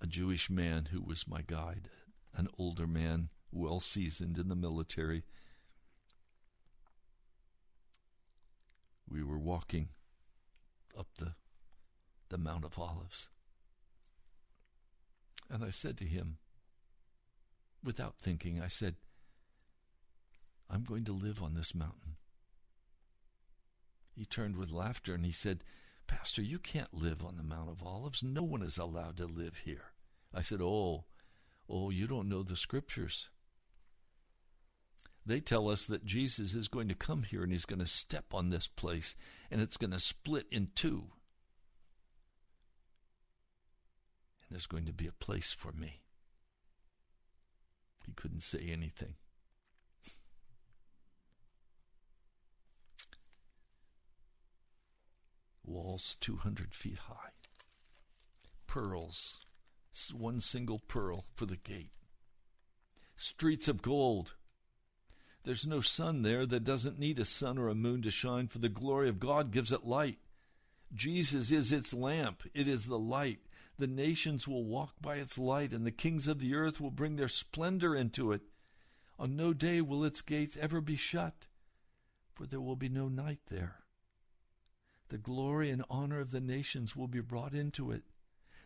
a 0.01 0.07
Jewish 0.07 0.49
man 0.49 0.89
who 0.91 1.01
was 1.01 1.27
my 1.27 1.41
guide, 1.41 1.89
an 2.35 2.47
older 2.57 2.87
man, 2.87 3.29
well 3.51 3.79
seasoned 3.79 4.37
in 4.37 4.47
the 4.47 4.55
military. 4.55 5.23
We 9.09 9.23
were 9.23 9.39
walking 9.39 9.89
up 10.97 11.07
the, 11.17 11.33
the 12.29 12.37
Mount 12.37 12.63
of 12.63 12.79
Olives. 12.79 13.29
And 15.49 15.63
I 15.63 15.69
said 15.69 15.97
to 15.97 16.05
him, 16.05 16.37
without 17.83 18.15
thinking, 18.21 18.61
I 18.61 18.67
said, 18.67 18.95
I'm 20.69 20.83
going 20.83 21.03
to 21.05 21.11
live 21.11 21.43
on 21.43 21.55
this 21.55 21.75
mountain. 21.75 22.15
He 24.15 24.25
turned 24.25 24.55
with 24.55 24.71
laughter 24.71 25.13
and 25.13 25.25
he 25.25 25.31
said, 25.31 25.63
Pastor, 26.11 26.41
you 26.41 26.59
can't 26.59 26.93
live 26.93 27.23
on 27.23 27.37
the 27.37 27.43
Mount 27.43 27.69
of 27.69 27.81
Olives. 27.81 28.21
No 28.21 28.43
one 28.43 28.61
is 28.61 28.77
allowed 28.77 29.17
to 29.17 29.25
live 29.25 29.61
here. 29.63 29.93
I 30.33 30.41
said, 30.41 30.61
Oh, 30.61 31.05
Oh, 31.73 31.89
you 31.89 32.05
don't 32.05 32.27
know 32.27 32.43
the 32.43 32.57
scriptures. 32.57 33.29
They 35.25 35.39
tell 35.39 35.69
us 35.69 35.85
that 35.85 36.03
Jesus 36.03 36.53
is 36.53 36.67
going 36.67 36.89
to 36.89 36.95
come 36.95 37.23
here 37.23 37.43
and 37.43 37.51
he's 37.51 37.65
going 37.65 37.79
to 37.79 37.85
step 37.85 38.33
on 38.33 38.49
this 38.49 38.67
place 38.67 39.15
and 39.49 39.61
it's 39.61 39.77
going 39.77 39.91
to 39.91 39.99
split 39.99 40.47
in 40.51 40.69
two. 40.75 41.05
And 44.41 44.51
there's 44.51 44.67
going 44.67 44.85
to 44.85 44.93
be 44.93 45.07
a 45.07 45.13
place 45.13 45.53
for 45.53 45.71
me. 45.71 46.01
He 48.05 48.11
couldn't 48.11 48.43
say 48.43 48.69
anything. 48.69 49.13
Walls 55.71 56.17
200 56.19 56.73
feet 56.73 56.97
high. 57.07 57.31
Pearls 58.67 59.45
one 60.13 60.41
single 60.41 60.79
pearl 60.79 61.25
for 61.33 61.45
the 61.45 61.57
gate. 61.57 61.91
Streets 63.15 63.67
of 63.67 63.81
gold. 63.81 64.35
There's 65.43 65.67
no 65.67 65.81
sun 65.81 66.21
there 66.21 66.45
that 66.45 66.63
doesn't 66.63 66.99
need 66.99 67.19
a 67.19 67.25
sun 67.25 67.57
or 67.57 67.67
a 67.67 67.75
moon 67.75 68.01
to 68.03 68.11
shine, 68.11 68.47
for 68.47 68.59
the 68.59 68.69
glory 68.69 69.09
of 69.09 69.19
God 69.19 69.51
gives 69.51 69.71
it 69.71 69.85
light. 69.85 70.19
Jesus 70.93 71.51
is 71.51 71.71
its 71.71 71.93
lamp, 71.93 72.43
it 72.53 72.67
is 72.67 72.85
the 72.85 72.99
light. 72.99 73.39
The 73.77 73.87
nations 73.87 74.47
will 74.47 74.65
walk 74.65 74.93
by 75.01 75.15
its 75.15 75.37
light, 75.37 75.71
and 75.73 75.85
the 75.85 75.91
kings 75.91 76.27
of 76.27 76.39
the 76.39 76.53
earth 76.53 76.79
will 76.79 76.91
bring 76.91 77.15
their 77.15 77.27
splendor 77.27 77.95
into 77.95 78.31
it. 78.31 78.41
On 79.17 79.35
no 79.35 79.53
day 79.53 79.81
will 79.81 80.03
its 80.03 80.21
gates 80.21 80.57
ever 80.57 80.81
be 80.81 80.95
shut, 80.95 81.47
for 82.33 82.45
there 82.45 82.61
will 82.61 82.75
be 82.75 82.89
no 82.89 83.07
night 83.07 83.39
there. 83.49 83.80
The 85.11 85.17
glory 85.17 85.69
and 85.69 85.83
honor 85.89 86.21
of 86.21 86.31
the 86.31 86.39
nations 86.39 86.95
will 86.95 87.09
be 87.09 87.19
brought 87.19 87.53
into 87.53 87.91
it. 87.91 88.03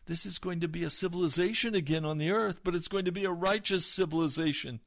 This 0.05 0.27
is 0.27 0.37
going 0.37 0.59
to 0.59 0.67
be 0.67 0.83
a 0.83 0.91
civilization 0.91 1.73
again 1.73 2.05
on 2.05 2.19
the 2.19 2.29
earth, 2.29 2.59
but 2.63 2.75
it's 2.75 2.87
going 2.87 3.05
to 3.05 3.11
be 3.11 3.25
a 3.25 3.31
righteous 3.31 3.83
civilization. 3.83 4.79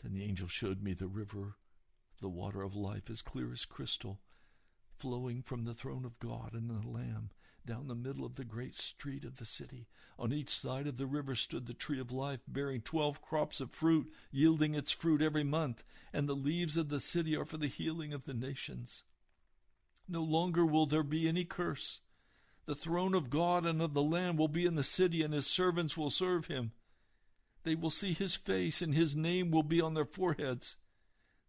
Then 0.00 0.12
the 0.12 0.22
angel 0.22 0.46
showed 0.46 0.80
me 0.80 0.92
the 0.92 1.08
river, 1.08 1.56
the 2.20 2.28
water 2.28 2.62
of 2.62 2.76
life, 2.76 3.10
as 3.10 3.20
clear 3.20 3.52
as 3.52 3.64
crystal, 3.64 4.20
flowing 4.96 5.42
from 5.42 5.64
the 5.64 5.74
throne 5.74 6.04
of 6.04 6.20
God 6.20 6.52
and 6.52 6.70
the 6.70 6.88
Lamb 6.88 7.30
down 7.66 7.88
the 7.88 7.94
middle 7.94 8.24
of 8.24 8.36
the 8.36 8.44
great 8.44 8.74
street 8.74 9.24
of 9.24 9.38
the 9.38 9.46
city. 9.46 9.86
On 10.18 10.32
each 10.32 10.50
side 10.50 10.86
of 10.86 10.96
the 10.96 11.06
river 11.06 11.34
stood 11.34 11.66
the 11.66 11.74
tree 11.74 12.00
of 12.00 12.12
life, 12.12 12.40
bearing 12.46 12.80
twelve 12.80 13.22
crops 13.22 13.60
of 13.60 13.70
fruit, 13.72 14.12
yielding 14.30 14.74
its 14.74 14.92
fruit 14.92 15.22
every 15.22 15.44
month, 15.44 15.82
and 16.12 16.28
the 16.28 16.34
leaves 16.34 16.76
of 16.76 16.88
the 16.88 17.00
city 17.00 17.36
are 17.36 17.44
for 17.44 17.56
the 17.56 17.66
healing 17.66 18.12
of 18.12 18.24
the 18.24 18.34
nations. 18.34 19.02
No 20.08 20.22
longer 20.22 20.64
will 20.66 20.86
there 20.86 21.02
be 21.02 21.26
any 21.26 21.44
curse. 21.44 22.00
The 22.66 22.74
throne 22.74 23.14
of 23.14 23.30
God 23.30 23.66
and 23.66 23.82
of 23.82 23.94
the 23.94 24.02
Lamb 24.02 24.36
will 24.36 24.48
be 24.48 24.66
in 24.66 24.74
the 24.74 24.82
city, 24.82 25.22
and 25.22 25.34
his 25.34 25.46
servants 25.46 25.96
will 25.96 26.10
serve 26.10 26.46
him. 26.46 26.72
They 27.62 27.74
will 27.74 27.90
see 27.90 28.12
his 28.12 28.36
face, 28.36 28.82
and 28.82 28.94
his 28.94 29.16
name 29.16 29.50
will 29.50 29.62
be 29.62 29.80
on 29.80 29.94
their 29.94 30.04
foreheads. 30.04 30.76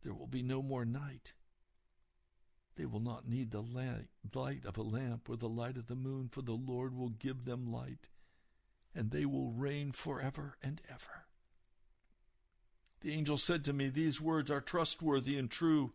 There 0.03 0.13
will 0.13 0.27
be 0.27 0.41
no 0.41 0.61
more 0.61 0.85
night. 0.85 1.33
They 2.75 2.85
will 2.85 2.99
not 2.99 3.27
need 3.27 3.51
the 3.51 3.61
light 3.61 4.65
of 4.65 4.77
a 4.77 4.81
lamp 4.81 5.29
or 5.29 5.37
the 5.37 5.49
light 5.49 5.77
of 5.77 5.87
the 5.87 5.95
moon, 5.95 6.29
for 6.29 6.41
the 6.41 6.53
Lord 6.53 6.95
will 6.95 7.09
give 7.09 7.45
them 7.45 7.71
light, 7.71 8.07
and 8.93 9.11
they 9.11 9.25
will 9.25 9.51
reign 9.51 9.91
forever 9.91 10.57
and 10.61 10.81
ever. 10.89 11.25
The 13.01 13.13
angel 13.13 13.37
said 13.37 13.63
to 13.65 13.73
me, 13.73 13.89
These 13.89 14.19
words 14.19 14.51
are 14.51 14.61
trustworthy 14.61 15.37
and 15.37 15.49
true. 15.49 15.93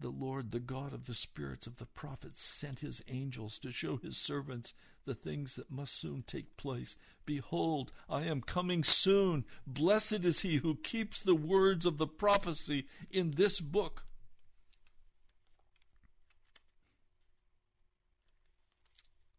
The 0.00 0.10
Lord, 0.10 0.50
the 0.50 0.60
God 0.60 0.92
of 0.92 1.06
the 1.06 1.14
spirits 1.14 1.66
of 1.66 1.78
the 1.78 1.86
prophets, 1.86 2.42
sent 2.42 2.80
his 2.80 3.02
angels 3.08 3.58
to 3.60 3.70
show 3.70 3.96
his 3.96 4.16
servants 4.16 4.74
the 5.04 5.14
things 5.14 5.56
that 5.56 5.70
must 5.70 5.98
soon 5.98 6.24
take 6.26 6.56
place. 6.56 6.96
Behold, 7.24 7.92
I 8.08 8.24
am 8.24 8.40
coming 8.42 8.84
soon. 8.84 9.44
Blessed 9.66 10.24
is 10.24 10.40
he 10.40 10.56
who 10.56 10.74
keeps 10.74 11.20
the 11.20 11.34
words 11.34 11.86
of 11.86 11.98
the 11.98 12.06
prophecy 12.06 12.86
in 13.10 13.32
this 13.32 13.60
book. 13.60 14.04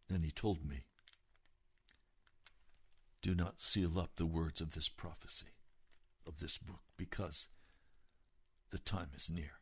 Then 0.09 0.23
he 0.23 0.31
told 0.31 0.67
me, 0.67 0.85
Do 3.21 3.33
not 3.33 3.61
seal 3.61 3.99
up 3.99 4.11
the 4.15 4.25
words 4.25 4.61
of 4.61 4.71
this 4.71 4.89
prophecy 4.89 5.47
of 6.27 6.39
this 6.39 6.57
book 6.57 6.81
because 6.97 7.49
the 8.71 8.77
time 8.79 9.09
is 9.15 9.29
near. 9.29 9.59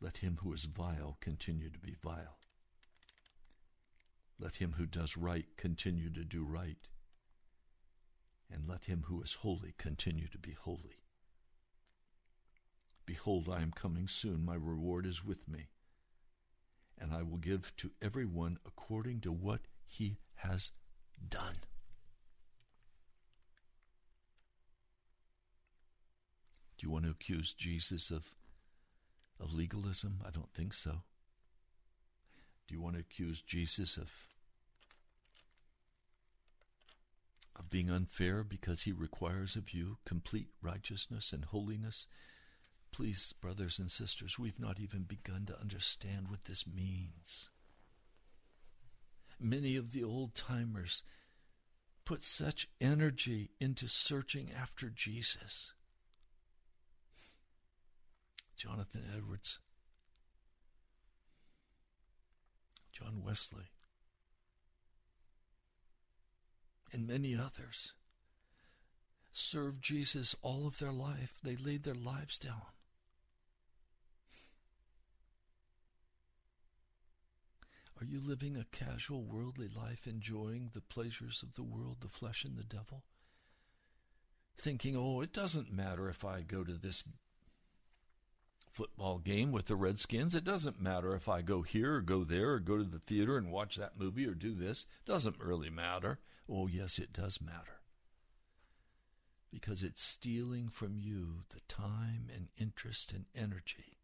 Let 0.00 0.18
him 0.18 0.38
who 0.42 0.52
is 0.52 0.64
vile 0.64 1.16
continue 1.20 1.70
to 1.70 1.78
be 1.78 1.96
vile. 2.02 2.38
Let 4.38 4.56
him 4.56 4.74
who 4.76 4.84
does 4.86 5.16
right 5.16 5.46
continue 5.56 6.10
to 6.10 6.24
do 6.24 6.44
right. 6.44 6.76
And 8.52 8.68
let 8.68 8.84
him 8.84 9.04
who 9.06 9.22
is 9.22 9.34
holy 9.34 9.74
continue 9.78 10.28
to 10.28 10.38
be 10.38 10.52
holy. 10.52 11.00
Behold, 13.06 13.48
I 13.48 13.62
am 13.62 13.72
coming 13.72 14.06
soon. 14.08 14.44
My 14.44 14.54
reward 14.54 15.06
is 15.06 15.24
with 15.24 15.48
me. 15.48 15.68
And 16.98 17.12
I 17.12 17.22
will 17.22 17.38
give 17.38 17.74
to 17.76 17.90
everyone 18.00 18.58
according 18.66 19.20
to 19.20 19.32
what 19.32 19.60
he 19.84 20.18
has 20.36 20.70
done. 21.28 21.56
Do 26.78 26.86
you 26.86 26.90
want 26.90 27.04
to 27.04 27.10
accuse 27.10 27.52
Jesus 27.52 28.10
of, 28.10 28.24
of 29.40 29.52
legalism? 29.52 30.22
I 30.26 30.30
don't 30.30 30.52
think 30.52 30.74
so. 30.74 31.02
Do 32.66 32.74
you 32.74 32.80
want 32.80 32.96
to 32.96 33.00
accuse 33.00 33.40
Jesus 33.40 33.96
of, 33.96 34.10
of 37.54 37.70
being 37.70 37.90
unfair 37.90 38.42
because 38.42 38.82
he 38.82 38.92
requires 38.92 39.56
of 39.56 39.72
you 39.72 39.98
complete 40.04 40.48
righteousness 40.60 41.32
and 41.32 41.44
holiness? 41.44 42.06
Please, 42.96 43.34
brothers 43.42 43.78
and 43.78 43.90
sisters, 43.90 44.38
we've 44.38 44.58
not 44.58 44.80
even 44.80 45.02
begun 45.02 45.44
to 45.44 45.60
understand 45.60 46.28
what 46.28 46.46
this 46.46 46.66
means. 46.66 47.50
Many 49.38 49.76
of 49.76 49.92
the 49.92 50.02
old 50.02 50.34
timers 50.34 51.02
put 52.06 52.24
such 52.24 52.70
energy 52.80 53.50
into 53.60 53.86
searching 53.86 54.48
after 54.50 54.88
Jesus. 54.88 55.74
Jonathan 58.56 59.02
Edwards, 59.14 59.58
John 62.92 63.22
Wesley, 63.22 63.72
and 66.94 67.06
many 67.06 67.36
others 67.36 67.92
served 69.32 69.82
Jesus 69.82 70.34
all 70.40 70.66
of 70.66 70.78
their 70.78 70.92
life. 70.92 71.34
They 71.44 71.56
laid 71.56 71.82
their 71.82 71.94
lives 71.94 72.38
down. 72.38 72.62
Are 77.98 78.04
you 78.04 78.20
living 78.20 78.56
a 78.56 78.66
casual 78.76 79.24
worldly 79.24 79.68
life, 79.68 80.06
enjoying 80.06 80.70
the 80.74 80.82
pleasures 80.82 81.42
of 81.42 81.54
the 81.54 81.62
world, 81.62 81.98
the 82.00 82.08
flesh, 82.08 82.44
and 82.44 82.56
the 82.56 82.62
devil? 82.62 83.04
Thinking, 84.58 84.94
oh, 84.96 85.22
it 85.22 85.32
doesn't 85.32 85.72
matter 85.72 86.08
if 86.10 86.24
I 86.24 86.42
go 86.42 86.62
to 86.62 86.74
this 86.74 87.04
football 88.70 89.18
game 89.18 89.50
with 89.50 89.66
the 89.66 89.76
Redskins. 89.76 90.34
It 90.34 90.44
doesn't 90.44 90.80
matter 90.80 91.14
if 91.14 91.28
I 91.28 91.40
go 91.40 91.62
here 91.62 91.94
or 91.94 92.00
go 92.02 92.22
there 92.24 92.52
or 92.52 92.60
go 92.60 92.76
to 92.76 92.84
the 92.84 92.98
theater 92.98 93.38
and 93.38 93.50
watch 93.50 93.76
that 93.76 93.98
movie 93.98 94.26
or 94.26 94.34
do 94.34 94.54
this. 94.54 94.84
It 95.00 95.10
doesn't 95.10 95.42
really 95.42 95.70
matter. 95.70 96.18
Oh, 96.48 96.66
yes, 96.66 96.98
it 96.98 97.14
does 97.14 97.40
matter. 97.40 97.80
Because 99.50 99.82
it's 99.82 100.02
stealing 100.02 100.68
from 100.68 100.98
you 100.98 101.44
the 101.48 101.60
time 101.68 102.28
and 102.34 102.48
interest 102.58 103.12
and 103.12 103.24
energy 103.34 103.95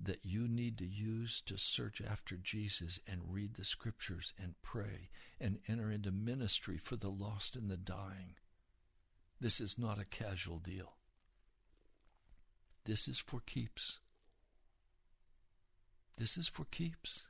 that 0.00 0.24
you 0.24 0.46
need 0.46 0.76
to 0.78 0.86
use 0.86 1.40
to 1.42 1.56
search 1.56 2.02
after 2.02 2.36
Jesus 2.36 3.00
and 3.06 3.20
read 3.28 3.54
the 3.54 3.64
scriptures 3.64 4.34
and 4.38 4.54
pray 4.62 5.08
and 5.40 5.58
enter 5.68 5.90
into 5.90 6.10
ministry 6.10 6.76
for 6.76 6.96
the 6.96 7.08
lost 7.08 7.56
and 7.56 7.70
the 7.70 7.76
dying. 7.76 8.34
This 9.40 9.60
is 9.60 9.78
not 9.78 9.98
a 9.98 10.04
casual 10.04 10.58
deal. 10.58 10.94
This 12.84 13.08
is 13.08 13.18
for 13.18 13.40
keeps. 13.40 13.98
This 16.16 16.36
is 16.36 16.48
for 16.48 16.64
keeps. 16.64 17.24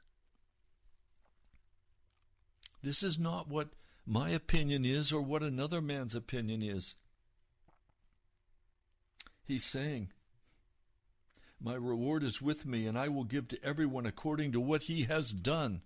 This 2.82 3.02
is 3.02 3.18
not 3.18 3.48
what 3.48 3.70
my 4.06 4.30
opinion 4.30 4.84
is 4.84 5.12
or 5.12 5.20
what 5.20 5.42
another 5.42 5.80
man's 5.80 6.14
opinion 6.14 6.62
is. 6.62 6.94
He's 9.44 9.64
saying, 9.64 10.10
My 11.60 11.74
reward 11.74 12.22
is 12.22 12.42
with 12.42 12.66
me, 12.66 12.86
and 12.86 12.98
I 12.98 13.08
will 13.08 13.24
give 13.24 13.48
to 13.48 13.64
everyone 13.64 14.06
according 14.06 14.52
to 14.52 14.60
what 14.60 14.84
he 14.84 15.04
has 15.04 15.32
done. 15.32 15.82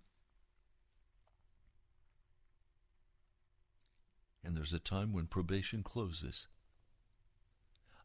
And 4.42 4.56
there's 4.56 4.72
a 4.72 4.80
time 4.80 5.12
when 5.12 5.26
probation 5.26 5.82
closes. 5.82 6.48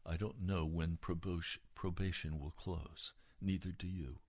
I 0.04 0.16
don't 0.16 0.42
know 0.42 0.64
when 0.64 0.98
probation 0.98 2.38
will 2.38 2.52
close, 2.52 3.12
neither 3.40 3.72
do 3.72 3.88
you. 3.88 4.20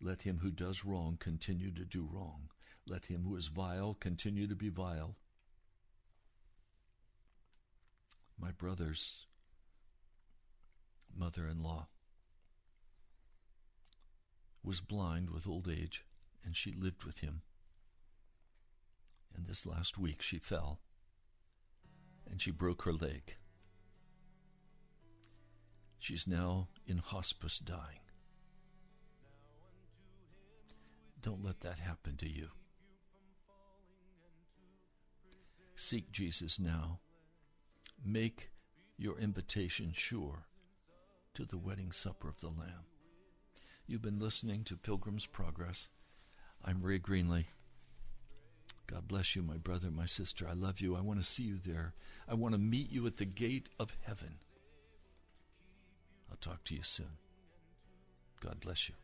Let 0.00 0.22
him 0.22 0.38
who 0.38 0.50
does 0.50 0.84
wrong 0.84 1.16
continue 1.18 1.70
to 1.72 1.84
do 1.84 2.08
wrong. 2.10 2.48
Let 2.86 3.06
him 3.06 3.22
who 3.22 3.36
is 3.36 3.46
vile 3.46 3.94
continue 3.94 4.46
to 4.48 4.56
be 4.56 4.68
vile. 4.68 5.16
My 8.38 8.50
brother's 8.50 9.25
mother 11.18 11.46
in 11.48 11.62
law 11.62 11.88
was 14.62 14.80
blind 14.80 15.30
with 15.30 15.46
old 15.46 15.68
age, 15.68 16.04
and 16.44 16.56
she 16.56 16.72
lived 16.72 17.04
with 17.04 17.20
him. 17.20 17.42
And 19.34 19.46
this 19.46 19.64
last 19.64 19.96
week 19.98 20.22
she 20.22 20.38
fell 20.38 20.80
and 22.28 22.40
she 22.40 22.50
broke 22.50 22.82
her 22.82 22.92
leg. 22.92 23.36
She's 25.98 26.26
now 26.26 26.68
in 26.86 26.98
hospice 26.98 27.58
dying. 27.58 28.00
Don't 31.22 31.44
let 31.44 31.60
that 31.60 31.78
happen 31.78 32.16
to 32.18 32.28
you. 32.28 32.48
Seek 35.74 36.10
Jesus 36.10 36.58
now. 36.58 37.00
Make 38.04 38.50
your 38.96 39.18
invitation 39.18 39.92
sure 39.94 40.46
to 41.36 41.44
the 41.44 41.58
wedding 41.58 41.92
supper 41.92 42.30
of 42.30 42.40
the 42.40 42.46
Lamb. 42.46 42.86
You've 43.86 44.00
been 44.00 44.18
listening 44.18 44.64
to 44.64 44.76
Pilgrim's 44.78 45.26
Progress. 45.26 45.90
I'm 46.64 46.80
Ray 46.80 46.98
Greenley. 46.98 47.44
God 48.86 49.06
bless 49.06 49.36
you, 49.36 49.42
my 49.42 49.58
brother, 49.58 49.90
my 49.90 50.06
sister. 50.06 50.46
I 50.48 50.54
love 50.54 50.80
you. 50.80 50.96
I 50.96 51.02
want 51.02 51.20
to 51.20 51.26
see 51.26 51.42
you 51.42 51.58
there. 51.62 51.92
I 52.26 52.32
want 52.32 52.54
to 52.54 52.58
meet 52.58 52.90
you 52.90 53.06
at 53.06 53.18
the 53.18 53.26
gate 53.26 53.68
of 53.78 53.94
heaven. 54.00 54.36
I'll 56.30 56.38
talk 56.38 56.64
to 56.64 56.74
you 56.74 56.82
soon. 56.82 57.18
God 58.40 58.58
bless 58.60 58.88
you. 58.88 58.94